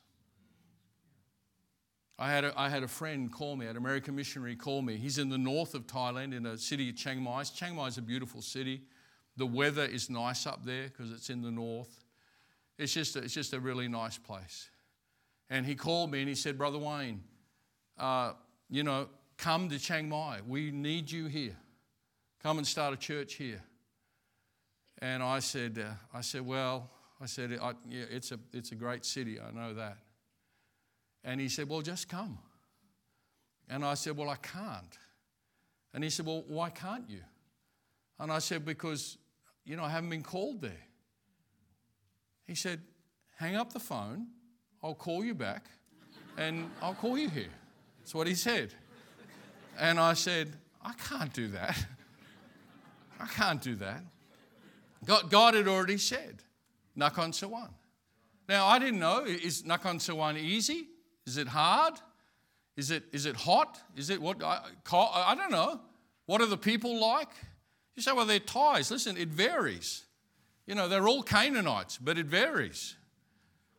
[2.18, 4.96] I had, a, I had a friend call me, an American missionary call me.
[4.96, 7.44] He's in the north of Thailand in a city of Chiang Mai.
[7.44, 8.82] Chiang Mai is a beautiful city.
[9.36, 12.04] The weather is nice up there because it's in the north.
[12.78, 14.70] It's just, a, it's just a really nice place.
[15.50, 17.22] And he called me and he said, Brother Wayne,
[17.98, 18.32] uh,
[18.68, 20.40] you know, come to Chiang Mai.
[20.46, 21.56] We need you here.
[22.42, 23.62] Come and start a church here.
[25.00, 28.74] And I said, uh, I said, well, I said, I, yeah, it's a, it's a
[28.74, 29.38] great city.
[29.40, 29.98] I know that.
[31.24, 32.38] And he said, Well, just come.
[33.68, 34.98] And I said, Well, I can't.
[35.92, 37.20] And he said, Well, why can't you?
[38.18, 39.18] And I said, Because,
[39.64, 40.84] you know, I haven't been called there.
[42.48, 42.80] He said,
[43.36, 44.26] Hang up the phone,
[44.82, 45.66] I'll call you back,
[46.36, 47.52] and I'll call you here.
[48.00, 48.74] That's what he said.
[49.78, 51.76] And I said, I can't do that.
[53.20, 54.02] I can't do that.
[55.04, 56.42] God, God had already said,
[56.98, 57.70] Nakhon Sawan.
[58.48, 60.88] Now, I didn't know, is Nakhon Sawan easy?
[61.26, 61.94] Is it hard?
[62.76, 63.80] Is it, is it hot?
[63.96, 64.42] Is it what?
[64.42, 65.80] I, I don't know.
[66.26, 67.28] What are the people like?
[67.94, 68.90] You say, well, they're Thais.
[68.90, 70.04] Listen, it varies.
[70.68, 72.94] You know, they're all Canaanites, but it varies.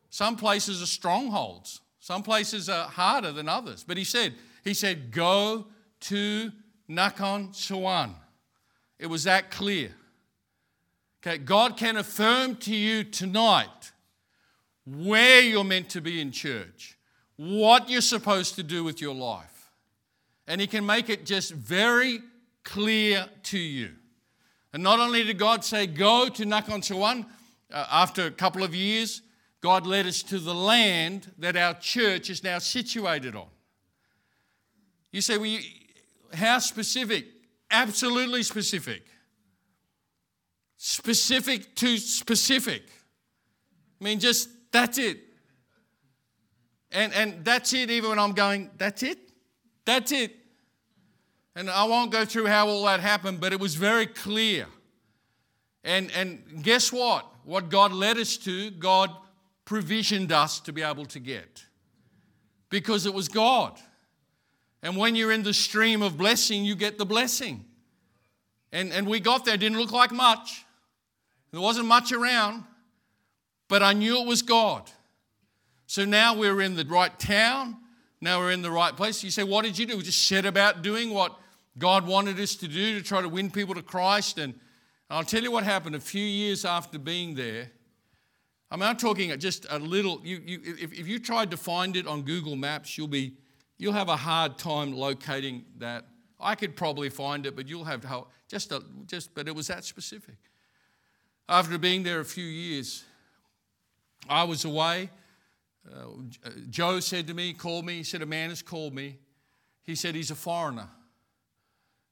[0.10, 1.82] Some places are strongholds.
[1.99, 3.86] Some places are harder than others.
[3.88, 4.34] But he said,
[4.64, 5.68] he said, go
[6.01, 6.51] to
[6.89, 8.16] Nakhon Sawan.
[8.97, 9.91] It was that clear.
[11.22, 13.91] Okay, God can affirm to you tonight
[14.88, 16.97] where you're meant to be in church
[17.36, 19.70] what you're supposed to do with your life.
[20.47, 22.22] And He can make it just very
[22.64, 23.91] clear to you.
[24.74, 27.26] And not only did God say, Go to Nakhon Sawan,
[27.72, 29.22] uh, after a couple of years,
[29.61, 33.47] God led us to the land that our church is now situated on.
[35.11, 35.57] You say, well,
[36.34, 37.26] how specific?
[37.70, 39.05] Absolutely specific.
[40.78, 42.84] Specific to specific.
[43.99, 45.20] I mean, just that's it.
[46.91, 49.20] And, and that's it, even when I'm going, that's it?
[49.86, 50.36] That's it.
[51.60, 54.66] And I won't go through how all that happened, but it was very clear.
[55.84, 57.26] And, and guess what?
[57.43, 59.12] What God led us to, God
[59.66, 61.66] provisioned us to be able to get.
[62.70, 63.78] Because it was God.
[64.82, 67.66] And when you're in the stream of blessing, you get the blessing.
[68.72, 70.64] And, and we got there, it didn't look like much.
[71.51, 72.64] There wasn't much around,
[73.68, 74.89] but I knew it was God.
[75.88, 77.76] So now we're in the right town.
[78.22, 79.26] Now we're in the right place.
[79.26, 79.97] You say, What did you do?
[79.97, 81.38] We just set about doing what
[81.78, 84.38] God wanted us to do to try to win people to Christ.
[84.38, 84.53] And
[85.09, 87.72] I'll tell you what happened a few years after being there.
[88.72, 90.22] I mean, I'm talking just a little.
[90.24, 93.34] You, you, if, if you tried to find it on Google Maps, you'll be,
[93.78, 96.05] you'll have a hard time locating that.
[96.39, 99.34] I could probably find it, but you'll have to just a, just.
[99.34, 100.36] But it was that specific.
[101.47, 103.03] After being there a few years,
[104.30, 105.09] I was away.
[105.91, 106.05] Uh,
[106.70, 109.17] Joe said to me, called me, he said, A man has called me.
[109.84, 110.88] He said, He's a foreigner.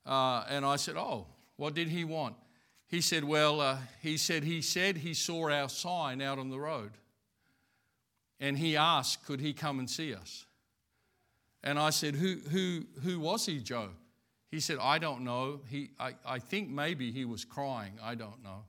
[0.07, 1.27] Uh, and I said, Oh,
[1.57, 2.35] what did he want?
[2.87, 6.59] He said, Well, uh, he said, he said he saw our sign out on the
[6.59, 6.91] road.
[8.39, 10.45] And he asked, Could he come and see us?
[11.63, 13.89] And I said, Who, who, who was he, Joe?
[14.49, 15.59] He said, I don't know.
[15.69, 17.99] He, I, I think maybe he was crying.
[18.01, 18.63] I don't know.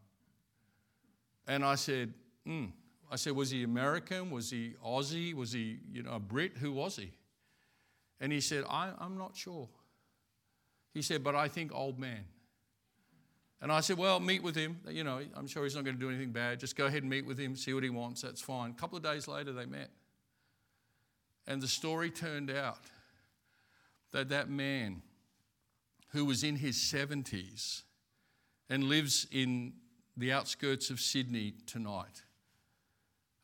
[1.46, 2.12] And I said,
[2.44, 2.66] hmm.
[3.10, 4.30] I said, was he American?
[4.30, 5.32] Was he Aussie?
[5.34, 6.56] Was he, you know, a Brit?
[6.58, 7.12] Who was he?
[8.20, 9.68] And he said, I, I'm not sure.
[10.92, 12.24] He said, but I think old man.
[13.60, 14.78] And I said, well, meet with him.
[14.88, 16.60] You know, I'm sure he's not going to do anything bad.
[16.60, 18.22] Just go ahead and meet with him, see what he wants.
[18.22, 18.70] That's fine.
[18.70, 19.90] A couple of days later, they met.
[21.46, 22.78] And the story turned out
[24.12, 25.02] that that man
[26.12, 27.82] who was in his 70s
[28.70, 29.72] and lives in
[30.16, 32.22] the outskirts of Sydney tonight,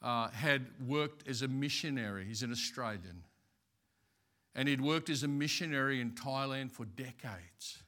[0.03, 2.27] uh, had worked as a missionary.
[2.27, 3.23] He's an Australian.
[4.55, 7.83] And he'd worked as a missionary in Thailand for decades.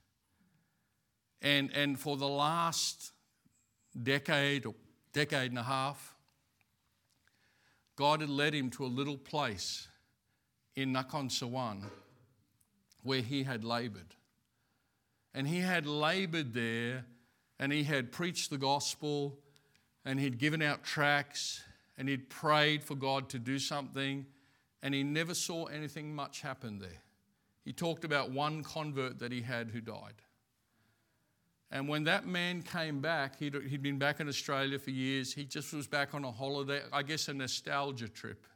[1.42, 3.12] And, and for the last
[4.02, 4.74] decade or
[5.12, 6.14] decade and a half,
[7.94, 9.88] God had led him to a little place
[10.74, 11.82] in Nakhon Sawan
[13.02, 14.14] where he had labored.
[15.32, 17.04] And he had labored there
[17.58, 19.38] and he had preached the gospel
[20.04, 21.62] and he'd given out tracts
[21.96, 24.26] and he'd prayed for God to do something
[24.83, 27.03] and he never saw anything much happen there.
[27.64, 30.22] He talked about one convert that he had who died.
[31.70, 35.33] And when that man came back, he had been back in Australia for years.
[35.33, 38.47] He just was back on a holiday, I guess a nostalgia trip.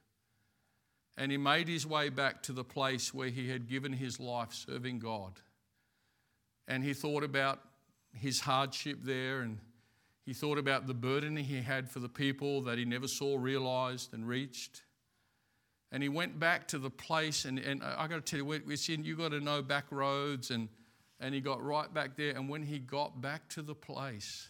[1.16, 4.52] And he made his way back to the place where he had given his life
[4.52, 5.40] serving God.
[6.68, 7.58] And he thought about
[8.12, 9.58] his hardship there and
[10.24, 14.14] he thought about the burden he had for the people that he never saw realized
[14.14, 14.82] and reached.
[15.92, 18.88] And he went back to the place, and, and I got to tell you, it's
[18.88, 20.68] in, you got to know back roads, and,
[21.18, 22.36] and he got right back there.
[22.36, 24.48] And when he got back to the place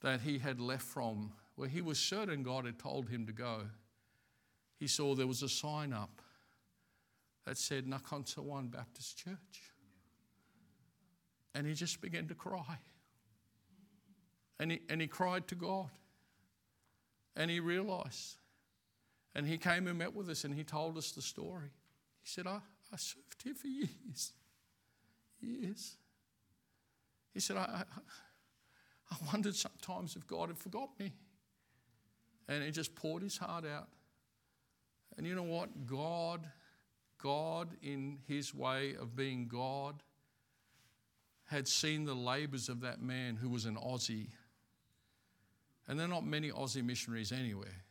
[0.00, 3.60] that he had left from, where he was certain God had told him to go,
[4.80, 6.20] he saw there was a sign up
[7.44, 9.72] that said Nakhon Sawan Baptist Church.
[11.54, 12.78] And he just began to cry.
[14.58, 15.90] And he, and he cried to God.
[17.36, 18.36] And he realized.
[19.34, 21.70] And he came and met with us and he told us the story.
[22.22, 22.60] He said, I,
[22.92, 24.32] I served here for years.
[25.40, 25.96] Years.
[27.32, 28.00] He said, I, I,
[29.10, 31.12] I wondered sometimes if God had forgot me.
[32.48, 33.88] And he just poured his heart out.
[35.16, 35.86] And you know what?
[35.86, 36.46] God,
[37.18, 40.02] God, in his way of being God,
[41.44, 44.28] had seen the labors of that man who was an Aussie.
[45.86, 47.84] And there are not many Aussie missionaries anywhere.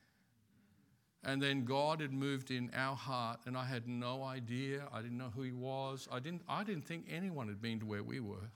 [1.24, 4.88] And then God had moved in our heart, and I had no idea.
[4.91, 6.07] I didn't know who he was.
[6.11, 8.49] I didn't, I didn't think anyone had been to where we were.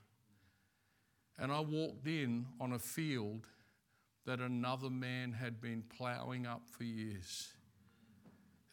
[1.38, 3.48] And I walked in on a field
[4.26, 7.54] that another man had been plowing up for years.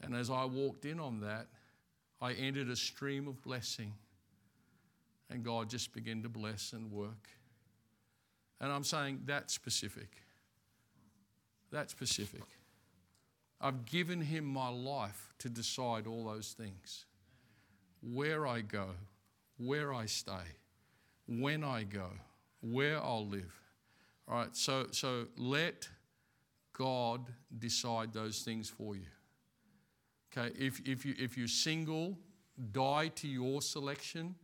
[0.01, 1.49] And as I walked in on that,
[2.20, 3.93] I entered a stream of blessing
[5.32, 7.28] and God just began to bless and work.
[8.61, 10.11] And I'm saying that specific.
[11.70, 12.43] That specific.
[13.63, 17.07] I've given him my life to decide all those things.
[18.03, 18.89] Where I go,
[19.57, 20.57] where I stay,
[21.29, 22.09] when I go,
[22.61, 23.55] where I'll live.
[24.29, 25.89] All right, so, so let
[26.73, 29.07] God decide those things for you.
[30.37, 32.19] Okay, if, if, you, if you're single,
[32.73, 34.35] die to your selection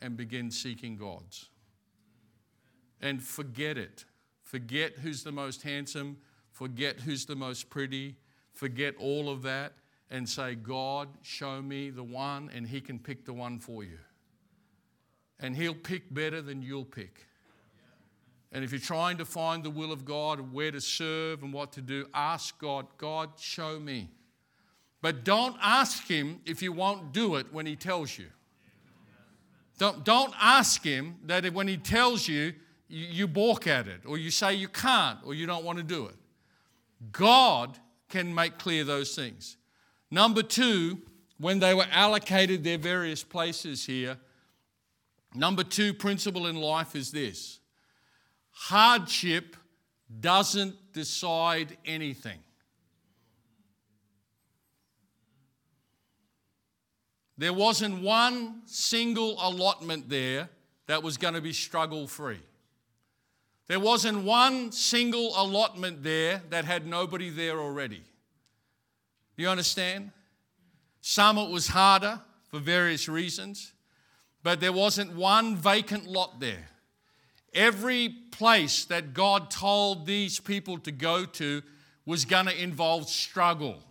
[0.00, 1.48] and begin seeking God's.
[3.00, 4.04] And forget it.
[4.44, 6.18] Forget who's the most handsome,
[6.50, 8.16] forget who's the most pretty,
[8.52, 9.72] forget all of that,
[10.10, 13.98] and say, God, show me the one, and He can pick the one for you.
[15.40, 17.26] And He'll pick better than you'll pick.
[18.52, 21.72] And if you're trying to find the will of God, where to serve and what
[21.72, 24.10] to do, ask God, God, show me.
[25.00, 28.26] But don't ask Him if you won't do it when He tells you.
[29.78, 32.52] Don't, don't ask Him that when He tells you,
[32.88, 35.84] you, you balk at it, or you say you can't, or you don't want to
[35.84, 36.16] do it.
[37.10, 37.78] God
[38.12, 39.56] can make clear those things.
[40.10, 41.00] Number two,
[41.38, 44.18] when they were allocated their various places here,
[45.34, 47.58] number two principle in life is this
[48.50, 49.56] hardship
[50.20, 52.38] doesn't decide anything.
[57.38, 60.50] There wasn't one single allotment there
[60.86, 62.42] that was going to be struggle free.
[63.68, 68.02] There wasn't one single allotment there that had nobody there already.
[69.36, 70.10] You understand?
[71.00, 73.72] Some it was harder for various reasons,
[74.42, 76.68] but there wasn't one vacant lot there.
[77.54, 81.62] Every place that God told these people to go to
[82.06, 83.82] was going to involve struggle.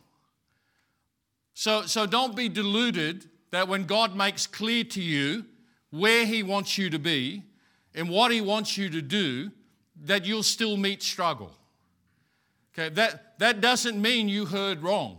[1.54, 5.46] So, so don't be deluded that when God makes clear to you
[5.92, 7.44] where He wants you to be
[7.94, 9.52] and what He wants you to do,
[10.06, 11.52] that you'll still meet struggle.
[12.74, 15.18] Okay, that, that doesn't mean you heard wrong.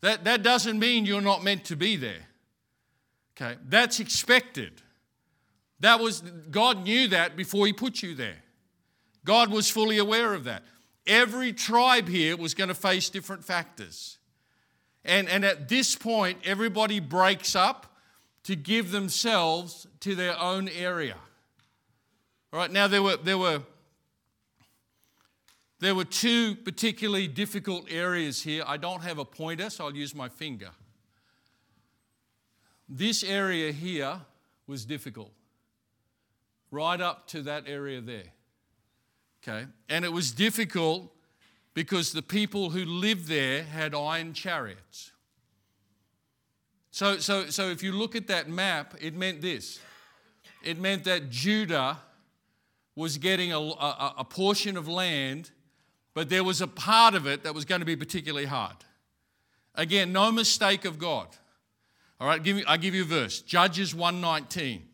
[0.00, 2.26] That, that doesn't mean you're not meant to be there.
[3.36, 4.82] Okay, that's expected.
[5.80, 8.42] That was God knew that before he put you there.
[9.24, 10.62] God was fully aware of that.
[11.06, 14.18] Every tribe here was going to face different factors.
[15.04, 17.96] And, and at this point, everybody breaks up
[18.44, 21.16] to give themselves to their own area.
[22.52, 23.62] All right, now there were, there were,
[25.78, 28.64] there were two particularly difficult areas here.
[28.66, 30.70] I don't have a pointer, so I'll use my finger.
[32.88, 34.20] This area here
[34.66, 35.32] was difficult,
[36.72, 38.32] right up to that area there.
[39.42, 41.10] Okay, and it was difficult
[41.72, 45.12] because the people who lived there had iron chariots.
[46.90, 49.78] So, so, so if you look at that map, it meant this
[50.62, 51.98] it meant that Judah
[53.00, 55.50] was getting a, a, a portion of land,
[56.14, 58.76] but there was a part of it that was going to be particularly hard.
[59.74, 61.28] Again, no mistake of God.
[62.20, 63.40] All right, give me, I give you a verse.
[63.40, 64.86] Judges 119.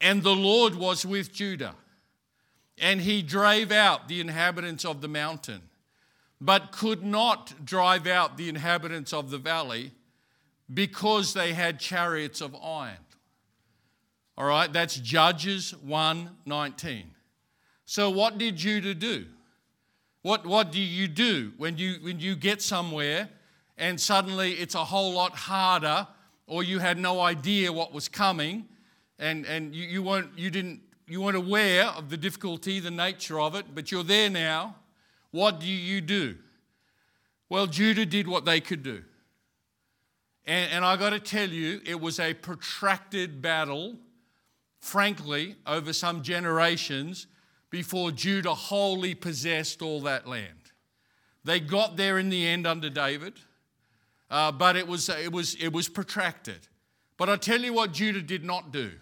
[0.00, 1.74] And the Lord was with Judah,
[2.78, 5.62] and he drave out the inhabitants of the mountain,
[6.40, 9.92] but could not drive out the inhabitants of the valley
[10.72, 12.96] because they had chariots of iron.
[14.36, 17.11] All right, that's Judges 119.
[17.84, 19.26] So, what did Judah do?
[20.22, 23.28] What, what do you do when you, when you get somewhere
[23.76, 26.06] and suddenly it's a whole lot harder,
[26.46, 28.68] or you had no idea what was coming,
[29.18, 33.40] and, and you, you, weren't, you, didn't, you weren't aware of the difficulty, the nature
[33.40, 34.76] of it, but you're there now?
[35.30, 36.36] What do you do?
[37.48, 39.02] Well, Judah did what they could do.
[40.46, 43.96] And, and I got to tell you, it was a protracted battle,
[44.80, 47.26] frankly, over some generations
[47.72, 50.70] before Judah wholly possessed all that land.
[51.42, 53.32] They got there in the end under David,
[54.30, 56.68] uh, but it was, it, was, it was protracted.
[57.16, 58.92] But I tell you what Judah did not do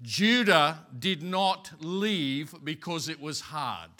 [0.00, 3.90] Judah did not leave because it was hard.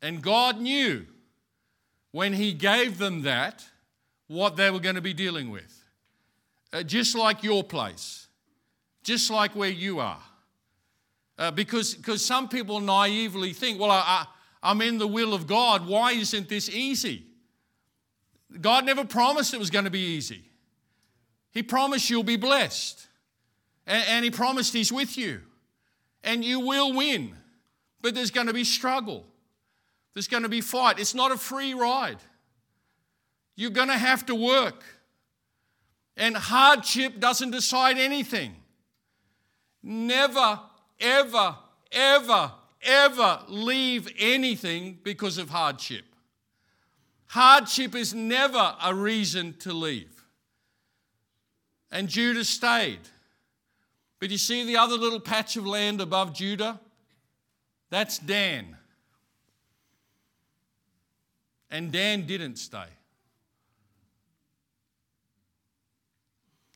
[0.00, 1.04] And God knew
[2.12, 3.66] when He gave them that
[4.28, 5.84] what they were going to be dealing with.
[6.72, 8.21] Uh, just like your place
[9.02, 10.22] just like where you are.
[11.38, 14.26] Uh, because because some people naively think, well, I, I,
[14.62, 15.86] I'm in the will of God.
[15.86, 17.24] Why isn't this easy?
[18.60, 20.42] God never promised it was going to be easy.
[21.52, 23.06] He promised you'll be blessed.
[23.86, 25.40] And, and He promised He's with you.
[26.22, 27.34] And you will win.
[28.00, 29.24] But there's going to be struggle,
[30.14, 30.98] there's going to be fight.
[30.98, 32.18] It's not a free ride.
[33.54, 34.82] You're going to have to work.
[36.16, 38.54] And hardship doesn't decide anything.
[39.82, 40.60] Never,
[41.00, 41.56] ever,
[41.90, 42.52] ever,
[42.82, 46.04] ever leave anything because of hardship.
[47.26, 50.26] Hardship is never a reason to leave.
[51.90, 53.00] And Judah stayed.
[54.18, 56.80] But you see the other little patch of land above Judah?
[57.90, 58.76] That's Dan.
[61.70, 62.86] And Dan didn't stay.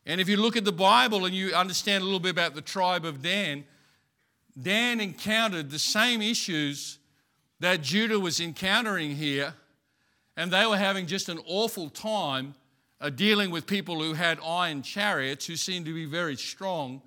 [0.07, 2.63] And if you look at the Bible and you understand a little bit about the
[2.63, 3.65] tribe of Dan,
[4.61, 6.99] Dan encountered the same issues
[7.59, 9.55] that Judah was encountering here,
[10.37, 12.55] and they were having just an awful time
[13.01, 17.03] uh, dealing with people who had iron chariots who seemed to be very strong.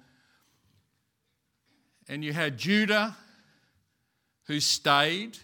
[2.10, 3.16] And you had Judah
[4.48, 5.38] who stayed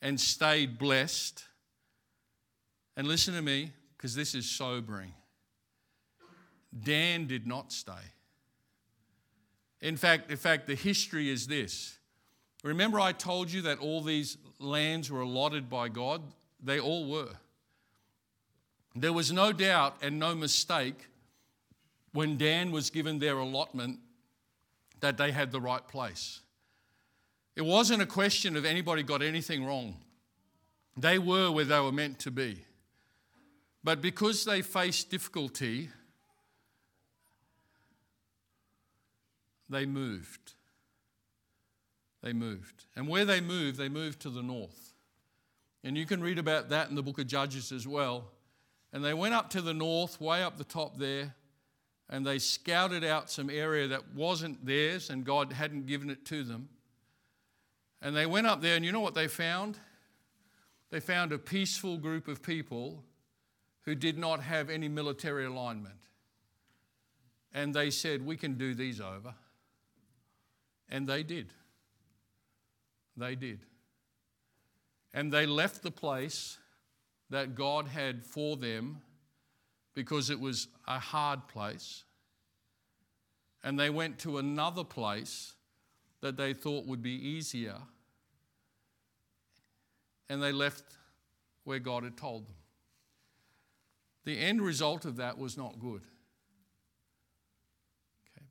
[0.00, 1.44] and stayed blessed.
[2.96, 5.12] And listen to me, because this is sobering.
[6.76, 7.92] Dan did not stay.
[9.80, 11.98] In fact, in fact, the history is this.
[12.64, 16.22] Remember, I told you that all these lands were allotted by God?
[16.62, 17.30] They all were.
[18.96, 21.06] There was no doubt and no mistake
[22.12, 24.00] when Dan was given their allotment
[25.00, 26.40] that they had the right place.
[27.54, 29.96] It wasn't a question of anybody got anything wrong.
[30.96, 32.64] They were where they were meant to be.
[33.84, 35.90] But because they faced difficulty,
[39.68, 40.54] they moved.
[42.22, 42.86] They moved.
[42.96, 44.94] And where they moved, they moved to the north.
[45.84, 48.24] And you can read about that in the book of Judges as well.
[48.92, 51.34] And they went up to the north, way up the top there,
[52.10, 56.42] and they scouted out some area that wasn't theirs and God hadn't given it to
[56.42, 56.68] them.
[58.00, 59.76] And they went up there, and you know what they found?
[60.90, 63.02] They found a peaceful group of people
[63.82, 65.96] who did not have any military alignment.
[67.52, 69.34] And they said, We can do these over.
[70.88, 71.52] And they did.
[73.16, 73.60] They did.
[75.12, 76.58] And they left the place
[77.30, 79.00] that God had for them
[79.94, 82.04] because it was a hard place.
[83.64, 85.54] And they went to another place
[86.20, 87.76] that they thought would be easier.
[90.28, 90.84] And they left
[91.64, 92.54] where God had told them.
[94.24, 96.02] The end result of that was not good.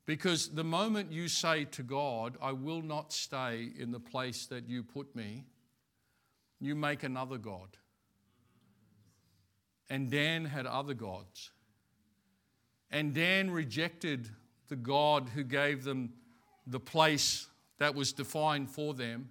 [0.08, 4.66] Because the moment you say to God, I will not stay in the place that
[4.66, 5.44] you put me,
[6.58, 7.76] you make another God.
[9.90, 11.50] And Dan had other gods.
[12.90, 14.30] And Dan rejected
[14.68, 16.14] the God who gave them
[16.66, 17.46] the place
[17.76, 19.28] that was defined for them.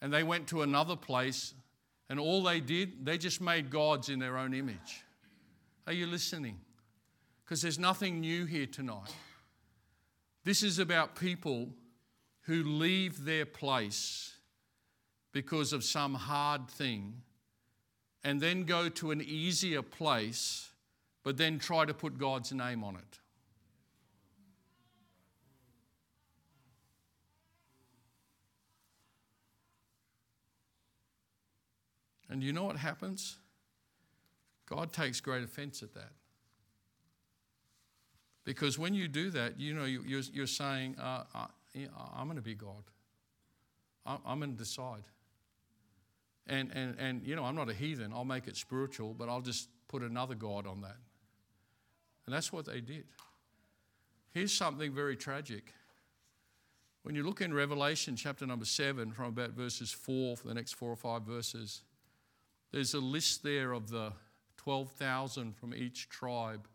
[0.00, 1.52] And they went to another place,
[2.08, 5.04] and all they did, they just made gods in their own image.
[5.86, 6.58] Are you listening?
[7.44, 9.12] Because there's nothing new here tonight.
[10.50, 11.68] This is about people
[12.40, 14.34] who leave their place
[15.30, 17.22] because of some hard thing
[18.24, 20.72] and then go to an easier place,
[21.22, 23.20] but then try to put God's name on it.
[32.28, 33.38] And you know what happens?
[34.66, 36.10] God takes great offense at that.
[38.50, 41.46] Because when you do that, you know, you're, you're saying, uh, uh
[42.16, 42.82] I'm going to be God.
[44.04, 45.04] I'm going to decide.
[46.48, 48.12] And, and, and, you know, I'm not a heathen.
[48.12, 50.96] I'll make it spiritual, but I'll just put another God on that.
[52.26, 53.04] And that's what they did.
[54.32, 55.72] Here's something very tragic.
[57.04, 60.72] When you look in Revelation chapter number 7, from about verses 4 for the next
[60.72, 61.82] four or five verses,
[62.72, 64.12] there's a list there of the
[64.56, 66.66] 12,000 from each tribe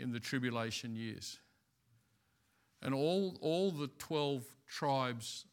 [0.00, 1.38] in the tribulation years.
[2.82, 5.44] And all, all the 12 tribes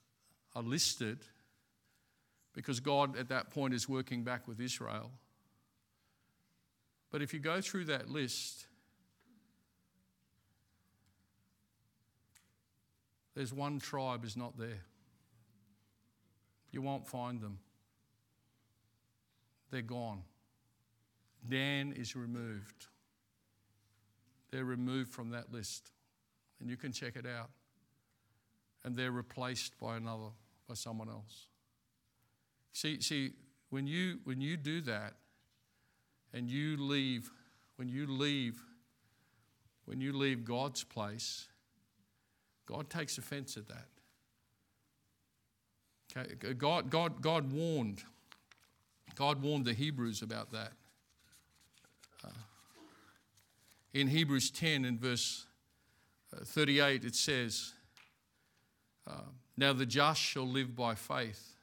[0.55, 1.19] are listed
[2.53, 5.11] because God at that point is working back with Israel.
[7.11, 8.67] But if you go through that list,
[13.35, 14.81] there's one tribe is not there.
[16.71, 17.59] You won't find them.
[19.71, 20.21] They're gone.
[21.47, 22.87] Dan is removed.
[24.51, 25.91] They're removed from that list.
[26.59, 27.49] And you can check it out.
[28.83, 30.29] And they're replaced by another,
[30.67, 31.47] by someone else.
[32.73, 33.31] See, see,
[33.69, 35.15] when you when you do that,
[36.33, 37.31] and you leave,
[37.77, 38.61] when you leave,
[39.85, 41.47] when you leave God's place,
[42.65, 43.87] God takes offense at that.
[46.15, 48.03] Okay, God, God, God warned.
[49.15, 50.73] God warned the Hebrews about that.
[52.23, 52.29] Uh,
[53.97, 55.47] in Hebrews 10 and verse
[56.31, 57.73] uh, 38, it says,
[59.07, 59.21] uh,
[59.57, 61.55] Now the just shall live by faith.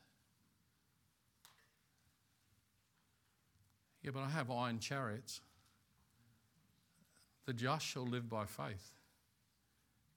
[4.02, 5.40] Yeah, but I have iron chariots.
[7.46, 8.90] The just shall live by faith.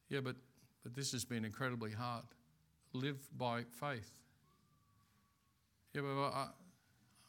[0.09, 0.37] Yeah, but,
[0.81, 2.25] but this has been incredibly hard.
[2.93, 4.11] Live by faith.
[5.93, 6.47] Yeah, but I,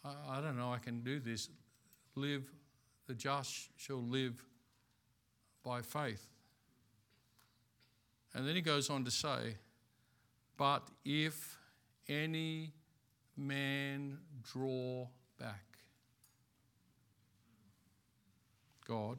[0.04, 1.50] I, I don't know, I can do this.
[2.14, 2.50] Live,
[3.06, 4.42] the just shall live
[5.64, 6.26] by faith.
[8.34, 9.56] And then he goes on to say,
[10.56, 11.58] But if
[12.08, 12.72] any
[13.36, 15.64] man draw back?
[18.86, 19.18] God,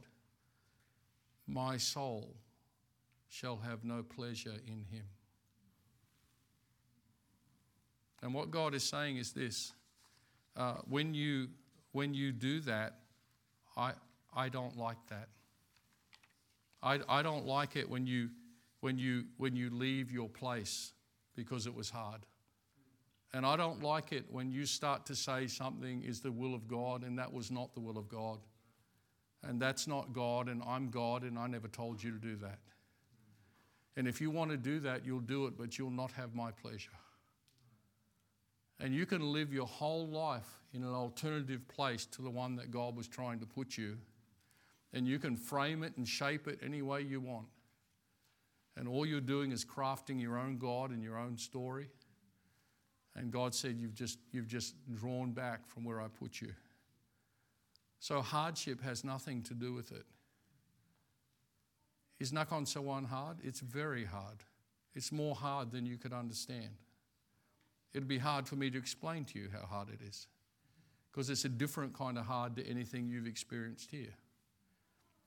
[1.48, 2.36] my soul
[3.28, 5.06] shall have no pleasure in him.
[8.22, 9.74] And what God is saying is this
[10.58, 11.48] uh, when, you,
[11.92, 12.96] when you do that,
[13.78, 13.94] I,
[14.36, 15.30] I don't like that.
[16.82, 18.30] I, I don't like it when you,
[18.82, 20.94] when, you, when you leave your place
[21.36, 22.22] because it was hard.
[23.34, 26.68] And I don't like it when you start to say something is the will of
[26.68, 28.40] God and that was not the will of God.
[29.44, 32.60] And that's not God and I'm God and I never told you to do that.
[33.96, 36.52] And if you want to do that, you'll do it, but you'll not have my
[36.52, 36.92] pleasure.
[38.80, 42.72] And you can live your whole life in an alternative place to the one that
[42.72, 43.98] God was trying to put you.
[44.94, 47.48] And you can frame it and shape it any way you want.
[48.76, 51.90] And all you're doing is crafting your own God and your own story.
[53.16, 56.54] And God said, You've just, you've just drawn back from where I put you.
[58.00, 60.06] So hardship has nothing to do with it.
[62.20, 63.38] Is Nakhon Sawan hard?
[63.44, 64.44] It's very hard.
[64.96, 66.78] It's more hard than you could understand.
[67.94, 70.28] It'd be hard for me to explain to you how hard it is
[71.12, 74.14] because it's a different kind of hard to anything you've experienced here.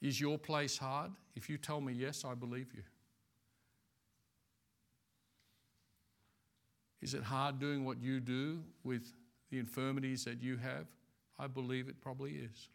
[0.03, 1.13] Is your place hard?
[1.37, 2.83] If you tell me yes, I believe you.
[7.01, 9.13] Is it hard doing what you do with
[9.51, 10.87] the infirmities that you have?
[11.39, 12.69] I believe it probably is.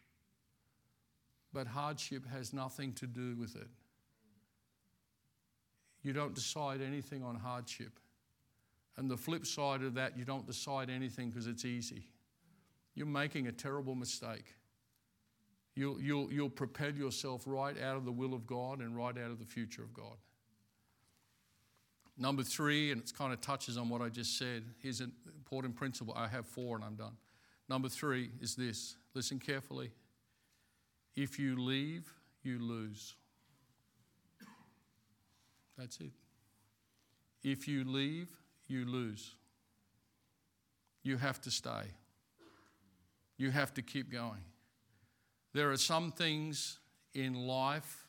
[1.52, 3.68] But hardship has nothing to do with it.
[6.02, 7.98] You don't decide anything on hardship.
[8.96, 12.04] And the flip side of that, you don't decide anything because it's easy.
[12.94, 14.54] You're making a terrible mistake.
[15.78, 19.30] You'll, you'll, you'll propel yourself right out of the will of God and right out
[19.30, 20.16] of the future of God.
[22.16, 25.76] Number three, and it kind of touches on what I just said, here's an important
[25.76, 26.14] principle.
[26.16, 27.16] I have four and I'm done.
[27.68, 29.92] Number three is this listen carefully.
[31.14, 32.12] If you leave,
[32.42, 33.14] you lose.
[35.78, 36.10] That's it.
[37.44, 38.30] If you leave,
[38.66, 39.36] you lose.
[41.04, 41.84] You have to stay.
[43.36, 44.42] You have to keep going.
[45.58, 46.78] There are some things
[47.14, 48.06] in life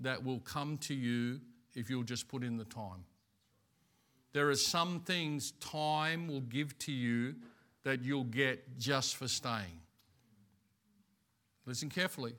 [0.00, 1.40] that will come to you
[1.76, 3.04] if you'll just put in the time.
[4.32, 7.36] There are some things time will give to you
[7.84, 9.78] that you'll get just for staying.
[11.66, 12.34] Listen carefully.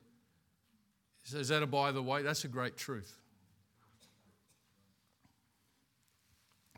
[1.32, 2.20] Is that a by the way?
[2.20, 3.16] That's a great truth.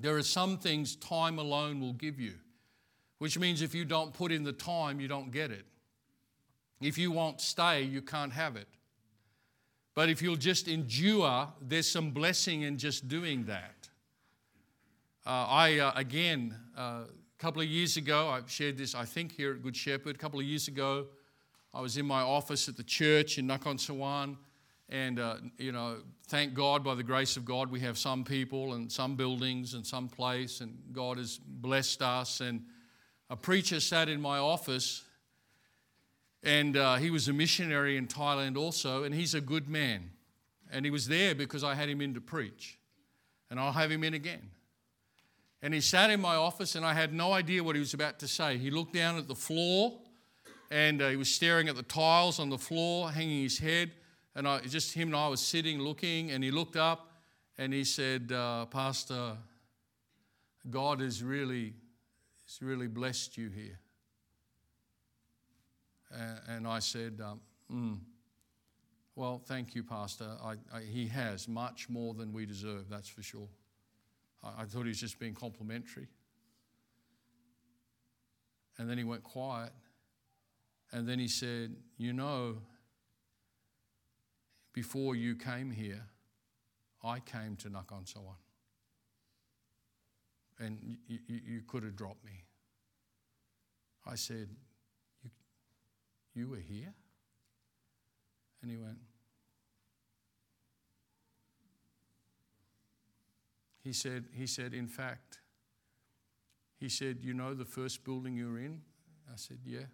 [0.01, 2.35] There are some things time alone will give you,
[3.19, 5.65] which means if you don't put in the time, you don't get it.
[6.81, 8.69] If you won't stay, you can't have it.
[9.95, 13.89] But if you'll just endure, there's some blessing in just doing that.
[15.27, 19.33] Uh, I, uh, again, uh, a couple of years ago, I shared this, I think,
[19.33, 20.15] here at Good Shepherd.
[20.15, 21.07] A couple of years ago,
[21.75, 24.37] I was in my office at the church in Nakhon Sawan
[24.91, 25.99] and, uh, you know,
[26.29, 29.87] thank God by the grace of God, we have some people and some buildings and
[29.87, 32.41] some place, and God has blessed us.
[32.41, 32.65] And
[33.29, 35.03] a preacher sat in my office,
[36.43, 40.11] and uh, he was a missionary in Thailand also, and he's a good man.
[40.71, 42.79] And he was there because I had him in to preach,
[43.51, 44.51] and I'll have him in again.
[45.63, 48.19] And he sat in my office, and I had no idea what he was about
[48.21, 48.59] to say.
[48.59, 49.99] He looked down at the floor,
[50.71, 53.93] and uh, he was staring at the tiles on the floor, hanging his head
[54.39, 57.11] and I, just him and I was sitting looking, and he looked up
[57.59, 59.37] and he said, uh, Pastor,
[60.71, 61.75] God has really,
[62.47, 63.81] has really blessed you here.
[66.11, 67.41] And I said, um,
[67.73, 67.99] mm,
[69.15, 70.29] Well, thank you, Pastor.
[70.43, 73.49] I, I, he has much more than we deserve, that's for sure.
[74.43, 76.09] I, I thought he was just being complimentary.
[78.79, 79.73] And then he went quiet.
[80.93, 82.57] And then he said, You know,
[84.73, 86.07] before you came here,
[87.03, 88.37] I came to Nakhon Sawan.
[90.61, 92.45] And you, you, you could have dropped me.
[94.07, 94.49] I said,
[96.39, 96.95] you were here?
[98.63, 98.99] And he went,
[103.83, 105.39] He said, he said, in fact,
[106.79, 108.83] he said, You know the first building you were in?
[109.31, 109.87] I said, Yeah.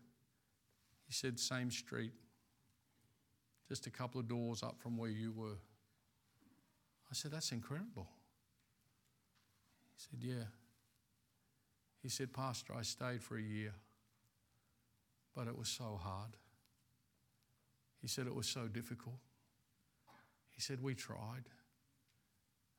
[1.06, 2.12] He said, Same street
[3.68, 5.58] just a couple of doors up from where you were.
[7.10, 8.08] I said, That's incredible.
[9.96, 10.44] He said, Yeah.
[12.02, 13.72] He said, Pastor, I stayed for a year,
[15.34, 16.36] but it was so hard.
[18.00, 19.16] He said, It was so difficult.
[20.50, 21.44] He said, We tried.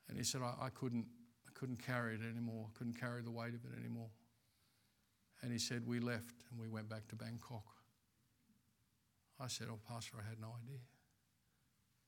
[0.07, 1.07] And he said, I, I couldn't,
[1.47, 2.67] I couldn't carry it anymore.
[2.69, 4.09] I couldn't carry the weight of it anymore.
[5.41, 7.65] And he said, We left and we went back to Bangkok.
[9.39, 10.79] I said, Oh, Pastor, I had no idea.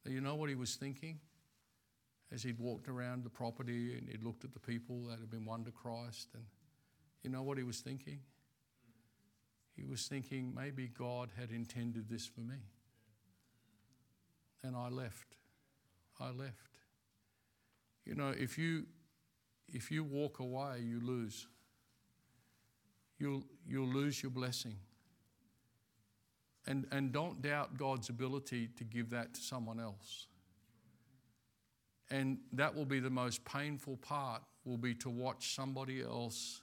[0.05, 1.19] Now, you know what he was thinking?
[2.31, 5.45] As he'd walked around the property and he'd looked at the people that had been
[5.45, 6.43] won to Christ, and
[7.23, 8.19] you know what he was thinking?
[9.77, 12.57] He was thinking, maybe God had intended this for me.
[14.63, 15.35] And I left.
[16.19, 16.79] I left.
[18.03, 18.87] You know, if you
[19.69, 21.47] if you walk away, you lose.
[23.19, 24.77] You'll, you'll lose your blessing.
[26.65, 30.27] And, and don't doubt God's ability to give that to someone else.
[32.09, 36.61] And that will be the most painful part, will be to watch somebody else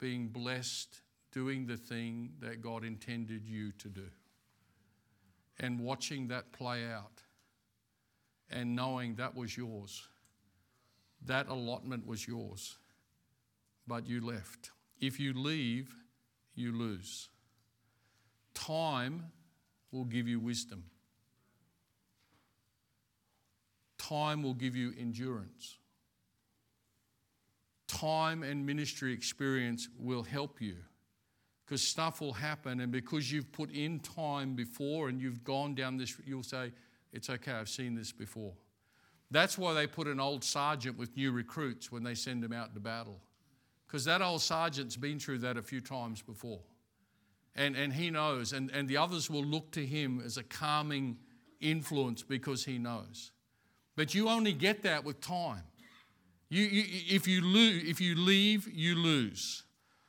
[0.00, 1.02] being blessed
[1.32, 4.06] doing the thing that God intended you to do.
[5.60, 7.22] And watching that play out
[8.50, 10.06] and knowing that was yours.
[11.26, 12.78] That allotment was yours,
[13.86, 14.70] but you left.
[15.00, 15.92] If you leave,
[16.54, 17.28] you lose.
[18.54, 19.26] Time
[19.90, 20.84] will give you wisdom.
[23.98, 25.76] Time will give you endurance.
[27.88, 30.76] Time and ministry experience will help you
[31.68, 35.98] because stuff will happen, and because you've put in time before and you've gone down
[35.98, 36.72] this, you'll say,
[37.12, 38.54] It's okay, I've seen this before.
[39.30, 42.72] That's why they put an old sergeant with new recruits when they send them out
[42.72, 43.20] to battle.
[43.86, 46.60] Because that old sergeant's been through that a few times before.
[47.54, 51.18] And, and he knows, and, and the others will look to him as a calming
[51.60, 53.32] influence because he knows.
[53.94, 55.64] But you only get that with time.
[56.48, 59.64] You, you, if, you lose, if you leave, you lose.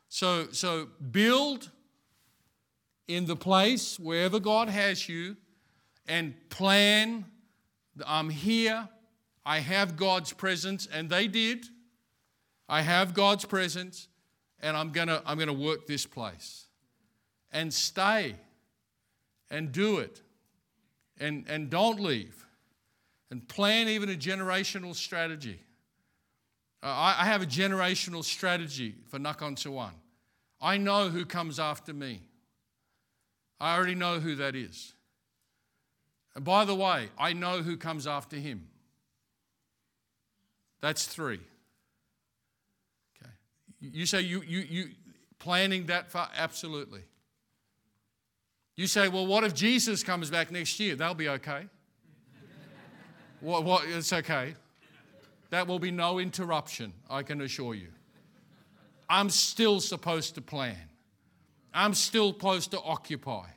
[0.09, 1.69] So, so build
[3.07, 5.37] in the place wherever God has you
[6.07, 7.25] and plan.
[8.05, 8.89] I'm here.
[9.45, 11.65] I have God's presence, and they did.
[12.67, 14.07] I have God's presence,
[14.61, 16.65] and I'm gonna, I'm gonna work this place.
[17.51, 18.35] And stay
[19.49, 20.21] and do it.
[21.19, 22.45] And, and don't leave.
[23.31, 25.59] And plan even a generational strategy.
[26.81, 29.91] Uh, I, have a generational strategy for Nakhon Sawan.
[30.61, 32.21] I know who comes after me.
[33.59, 34.93] I already know who that is.
[36.35, 38.67] And by the way, I know who comes after him.
[40.79, 41.41] That's three.
[43.21, 43.31] Okay.
[43.81, 44.89] You say you, you, you
[45.37, 46.29] planning that far?
[46.37, 47.01] Absolutely.
[48.77, 50.95] You say, well, what if Jesus comes back next year?
[50.95, 51.67] That'll be okay.
[53.41, 54.55] what, what, it's okay.
[55.49, 57.89] That will be no interruption, I can assure you.
[59.09, 60.77] I'm still supposed to plan.
[61.73, 63.47] I'm still supposed to occupy.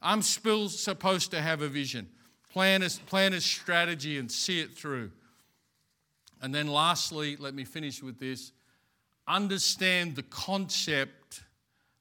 [0.00, 2.08] I'm still supposed to have a vision.
[2.52, 5.10] Plan a, plan a strategy and see it through.
[6.42, 8.52] And then, lastly, let me finish with this
[9.28, 11.42] understand the concept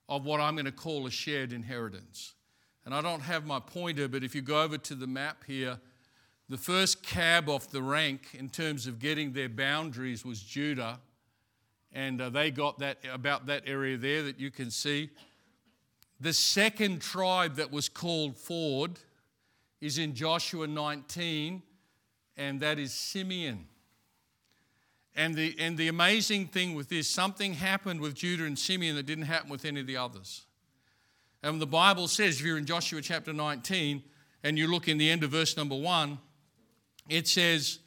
[0.08, 2.34] of what I'm going to call a shared inheritance.
[2.86, 5.80] And I don't have my pointer, but if you go over to the map here,
[6.50, 11.00] the first cab off the rank in terms of getting their boundaries was Judah.
[11.94, 15.12] And uh, they got that about that area there that you can see.
[16.20, 19.00] The second tribe that was called forward
[19.80, 21.62] is in Joshua 19,
[22.36, 23.68] and that is Simeon.
[25.16, 29.06] And the, and the amazing thing with this, something happened with Judah and Simeon that
[29.06, 30.46] didn't happen with any of the others.
[31.44, 34.04] And the Bible says, if you're in Joshua chapter 19
[34.44, 36.20] and you look in the end of verse number one,
[37.10, 37.80] it says,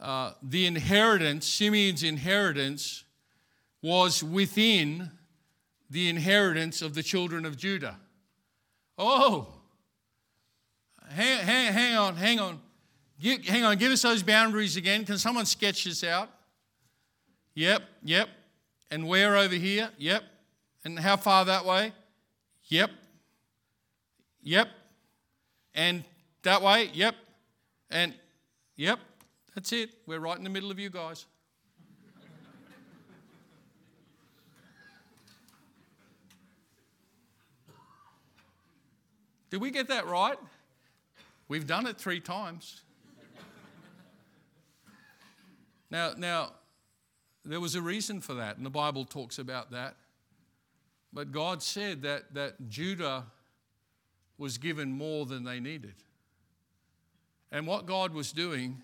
[0.00, 3.04] uh, the inheritance, Simeon's inheritance,
[3.82, 5.10] was within
[5.90, 7.96] the inheritance of the children of Judah.
[8.96, 9.46] Oh,
[11.10, 12.60] hang, hang, hang on, hang on.
[13.20, 15.04] Give, hang on, give us those boundaries again.
[15.04, 16.30] Can someone sketch this out?
[17.54, 18.28] Yep, yep.
[18.90, 19.90] And where over here?
[19.98, 20.22] Yep.
[20.84, 21.92] And how far that way?
[22.68, 22.90] Yep.
[24.42, 24.68] Yep.
[25.74, 26.04] And
[26.42, 26.90] that way?
[26.92, 27.14] Yep.
[27.90, 28.14] And
[28.78, 28.98] yep.
[29.54, 29.90] That's it.
[30.06, 31.26] We're right in the middle of you guys.
[39.50, 40.38] Did we get that right?
[41.48, 42.82] We've done it three times.
[45.90, 46.52] now, now,
[47.44, 49.96] there was a reason for that, and the Bible talks about that.
[51.12, 53.24] But God said that, that Judah
[54.36, 55.94] was given more than they needed.
[57.50, 58.82] And what God was doing,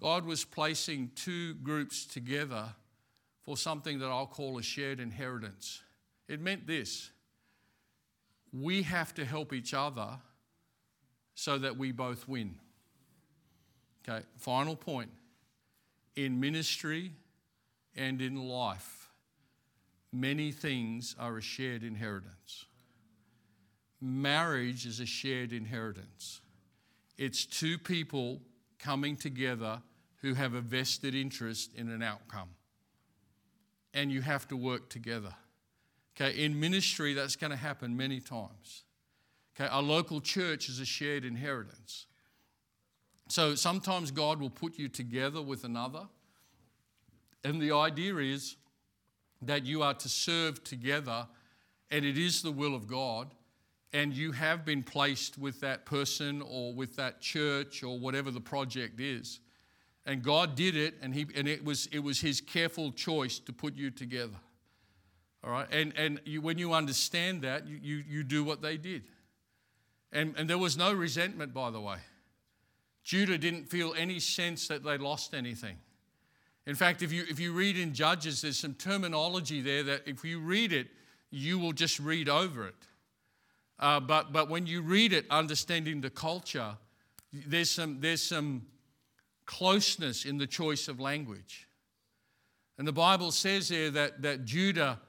[0.00, 2.66] God was placing two groups together
[3.44, 5.82] for something that I'll call a shared inheritance.
[6.28, 7.10] It meant this
[8.52, 10.08] we have to help each other
[11.34, 12.54] so that we both win.
[14.08, 15.10] Okay, final point.
[16.14, 17.12] In ministry,
[17.96, 19.10] and in life,
[20.12, 22.66] many things are a shared inheritance.
[24.00, 26.40] Marriage is a shared inheritance.
[27.18, 28.40] It's two people
[28.78, 29.80] coming together
[30.22, 32.48] who have a vested interest in an outcome.
[33.94, 35.34] And you have to work together.
[36.14, 38.84] Okay, in ministry, that's going to happen many times.
[39.54, 42.06] Okay, our local church is a shared inheritance.
[43.28, 46.06] So sometimes God will put you together with another.
[47.42, 48.56] And the idea is
[49.42, 51.26] that you are to serve together,
[51.90, 53.34] and it is the will of God.
[53.92, 58.40] And you have been placed with that person or with that church or whatever the
[58.40, 59.40] project is.
[60.04, 63.52] And God did it, and, he, and it, was, it was His careful choice to
[63.52, 64.36] put you together.
[65.42, 65.66] All right?
[65.72, 69.02] And, and you, when you understand that, you, you, you do what they did.
[70.12, 71.98] And, and there was no resentment, by the way.
[73.02, 75.76] Judah didn't feel any sense that they lost anything.
[76.66, 80.24] In fact, if you, if you read in Judges, there's some terminology there that if
[80.24, 80.88] you read it,
[81.30, 82.74] you will just read over it.
[83.78, 86.76] Uh, but, but when you read it, understanding the culture,
[87.32, 88.62] there's some, there's some
[89.44, 91.68] closeness in the choice of language.
[92.78, 95.00] And the Bible says there that, that Judah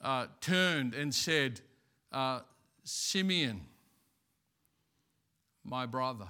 [0.00, 1.60] uh, turned and said,
[2.12, 2.40] uh,
[2.84, 3.60] Simeon,
[5.64, 6.28] my brother.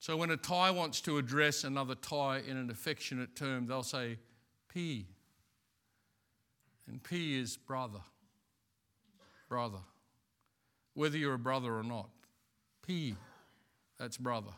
[0.00, 4.18] So when a Thai wants to address another Thai in an affectionate term, they'll say
[4.68, 5.06] P.
[6.88, 8.00] And P is brother.
[9.50, 9.80] Brother.
[10.94, 12.08] Whether you're a brother or not.
[12.86, 13.16] P,
[13.98, 14.52] that's brother.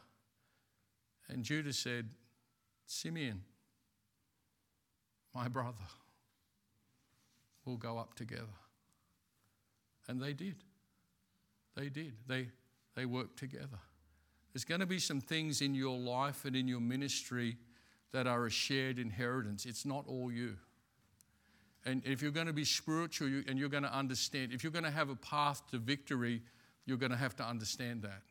[1.28, 2.10] And Judah said,
[2.86, 3.40] Simeon,
[5.34, 5.72] my brother,
[7.64, 8.44] we'll go up together.
[10.08, 10.56] And they did.
[11.74, 12.12] They did.
[12.28, 12.48] They,
[12.94, 13.78] they worked together.
[14.52, 17.56] There's going to be some things in your life and in your ministry
[18.12, 19.64] that are a shared inheritance.
[19.64, 20.56] It's not all you.
[21.84, 24.84] And if you're going to be spiritual and you're going to understand, if you're going
[24.84, 26.42] to have a path to victory,
[26.86, 28.22] you're going to have to understand that.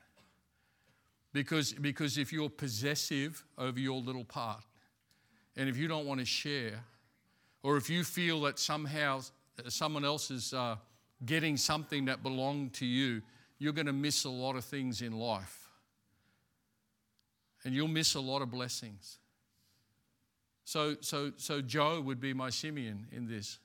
[1.33, 4.63] Because, because if you're possessive over your little part,
[5.57, 6.83] and if you don't want to share,
[7.63, 9.21] or if you feel that somehow
[9.67, 10.75] someone else is uh,
[11.25, 13.21] getting something that belonged to you,
[13.59, 15.69] you're going to miss a lot of things in life.
[17.63, 19.19] And you'll miss a lot of blessings.
[20.71, 23.59] So, so, so Joe would be my Simeon in this.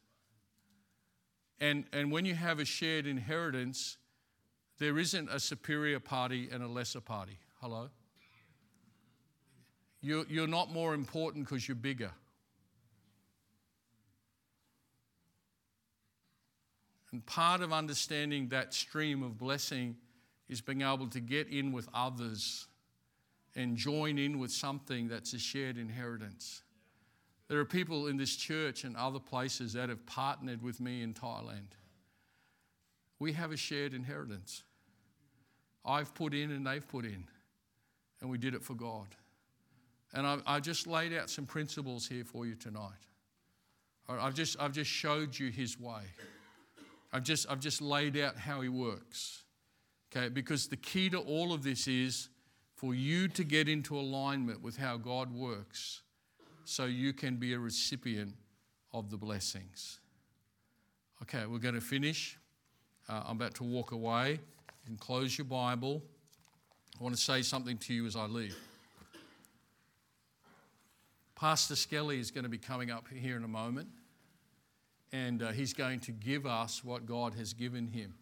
[1.61, 3.97] And, and when you have a shared inheritance,
[4.81, 7.39] there isn't a superior party and a lesser party.
[7.61, 7.91] Hello?
[10.01, 12.11] You're, you're not more important because you're bigger.
[17.13, 19.95] And part of understanding that stream of blessing
[20.49, 22.67] is being able to get in with others
[23.55, 26.63] and join in with something that's a shared inheritance.
[27.49, 31.15] There are people in this church and other places that have partnered with me in
[31.15, 31.75] Thailand.
[33.19, 34.65] We have a shared inheritance.
[35.85, 37.25] I've put in and they've put in,
[38.21, 39.07] and we did it for God.
[40.13, 42.91] And I, I just laid out some principles here for you tonight.
[44.09, 46.03] I've just, I've just showed you His way.
[47.13, 49.45] I've just, I've just laid out how He works.
[50.11, 52.29] Okay, because the key to all of this is
[52.75, 56.03] for you to get into alignment with how God works
[56.67, 58.35] so you can be a recipient
[58.93, 60.01] of the blessings.
[61.23, 62.37] Okay, we're going to finish.
[63.09, 64.41] Uh, I'm about to walk away.
[64.87, 66.03] and close your Bible.
[66.99, 68.57] I want to say something to you as I leave.
[71.37, 73.89] Pastor Skelly is going to be coming up here in a moment,
[75.13, 78.15] and uh, he's going to give us what God has given him.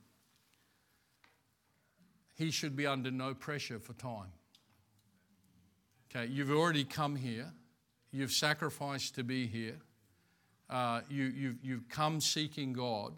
[2.35, 4.33] He should be under no pressure for time.
[6.11, 7.53] Okay, you've already come here,
[8.15, 9.77] you've sacrificed to be here,
[10.71, 13.13] uh, you, you've, you've come seeking God.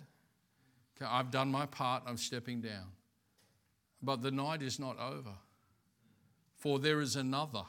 [1.07, 2.86] I've done my part, I'm stepping down.
[4.03, 5.34] But the night is not over,
[6.57, 7.64] for there is another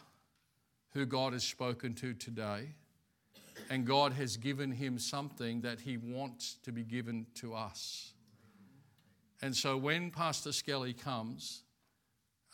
[0.94, 2.70] who God has spoken to today,
[3.70, 8.14] and God has given him something that he wants to be given to us.
[9.42, 11.64] And so when Pastor Skelly comes,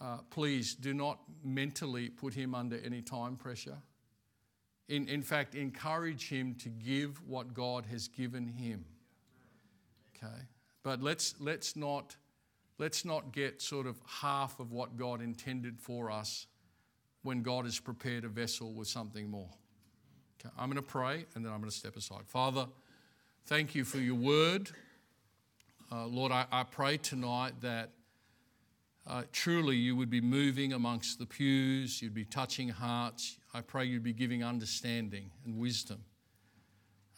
[0.02, 3.78] uh, please do not mentally put him under any time pressure.
[4.94, 8.86] In, in fact, encourage him to give what God has given him.
[10.16, 10.44] Okay?
[10.84, 12.16] But let's, let's, not,
[12.78, 16.46] let's not get sort of half of what God intended for us
[17.24, 19.50] when God has prepared a vessel with something more.
[20.40, 20.54] Okay?
[20.60, 22.28] I'm going to pray and then I'm going to step aside.
[22.28, 22.68] Father,
[23.48, 24.70] thank you for your word.
[25.92, 27.90] Uh, Lord, I, I pray tonight that
[29.08, 33.40] uh, truly you would be moving amongst the pews, you'd be touching hearts.
[33.54, 36.04] I pray you'd be giving understanding and wisdom.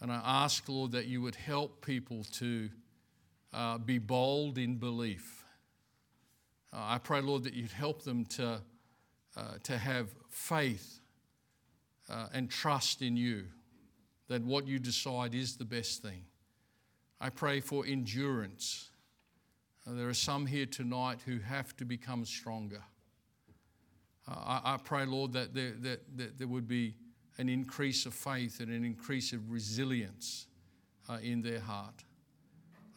[0.02, 2.70] And I ask, Lord, that you would help people to
[3.54, 5.46] uh, be bold in belief.
[6.74, 8.62] Uh, I pray, Lord, that you'd help them to,
[9.38, 11.00] uh, to have faith
[12.10, 13.46] uh, and trust in you,
[14.28, 16.26] that what you decide is the best thing.
[17.22, 18.90] I pray for endurance.
[19.88, 22.84] Uh, there are some here tonight who have to become stronger.
[24.28, 26.96] Uh, I, I, pray, Lord, that there, that, that there would be
[27.38, 30.48] an increase of faith and an increase of resilience
[31.10, 32.04] uh, in their heart.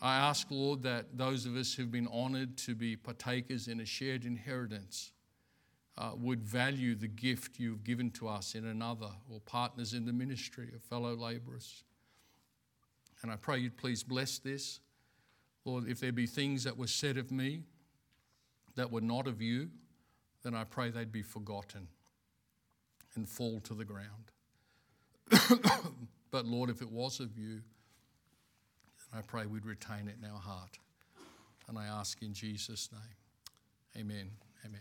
[0.01, 3.85] I ask, Lord, that those of us who've been honoured to be partakers in a
[3.85, 5.13] shared inheritance
[5.99, 10.13] uh, would value the gift you've given to us in another or partners in the
[10.13, 11.83] ministry of fellow labourers.
[13.23, 14.79] And I pray you'd please bless this.
[15.65, 17.63] Lord, if there be things that were said of me
[18.77, 19.71] that were not of you,
[20.43, 21.89] then I pray they'd be forgotten
[23.15, 24.31] and fall to the ground.
[26.31, 27.61] but Lord, if it was of you,
[29.13, 30.79] I pray we'd retain it in our heart.
[31.69, 34.05] And I ask in Jesus' name.
[34.05, 34.31] Amen.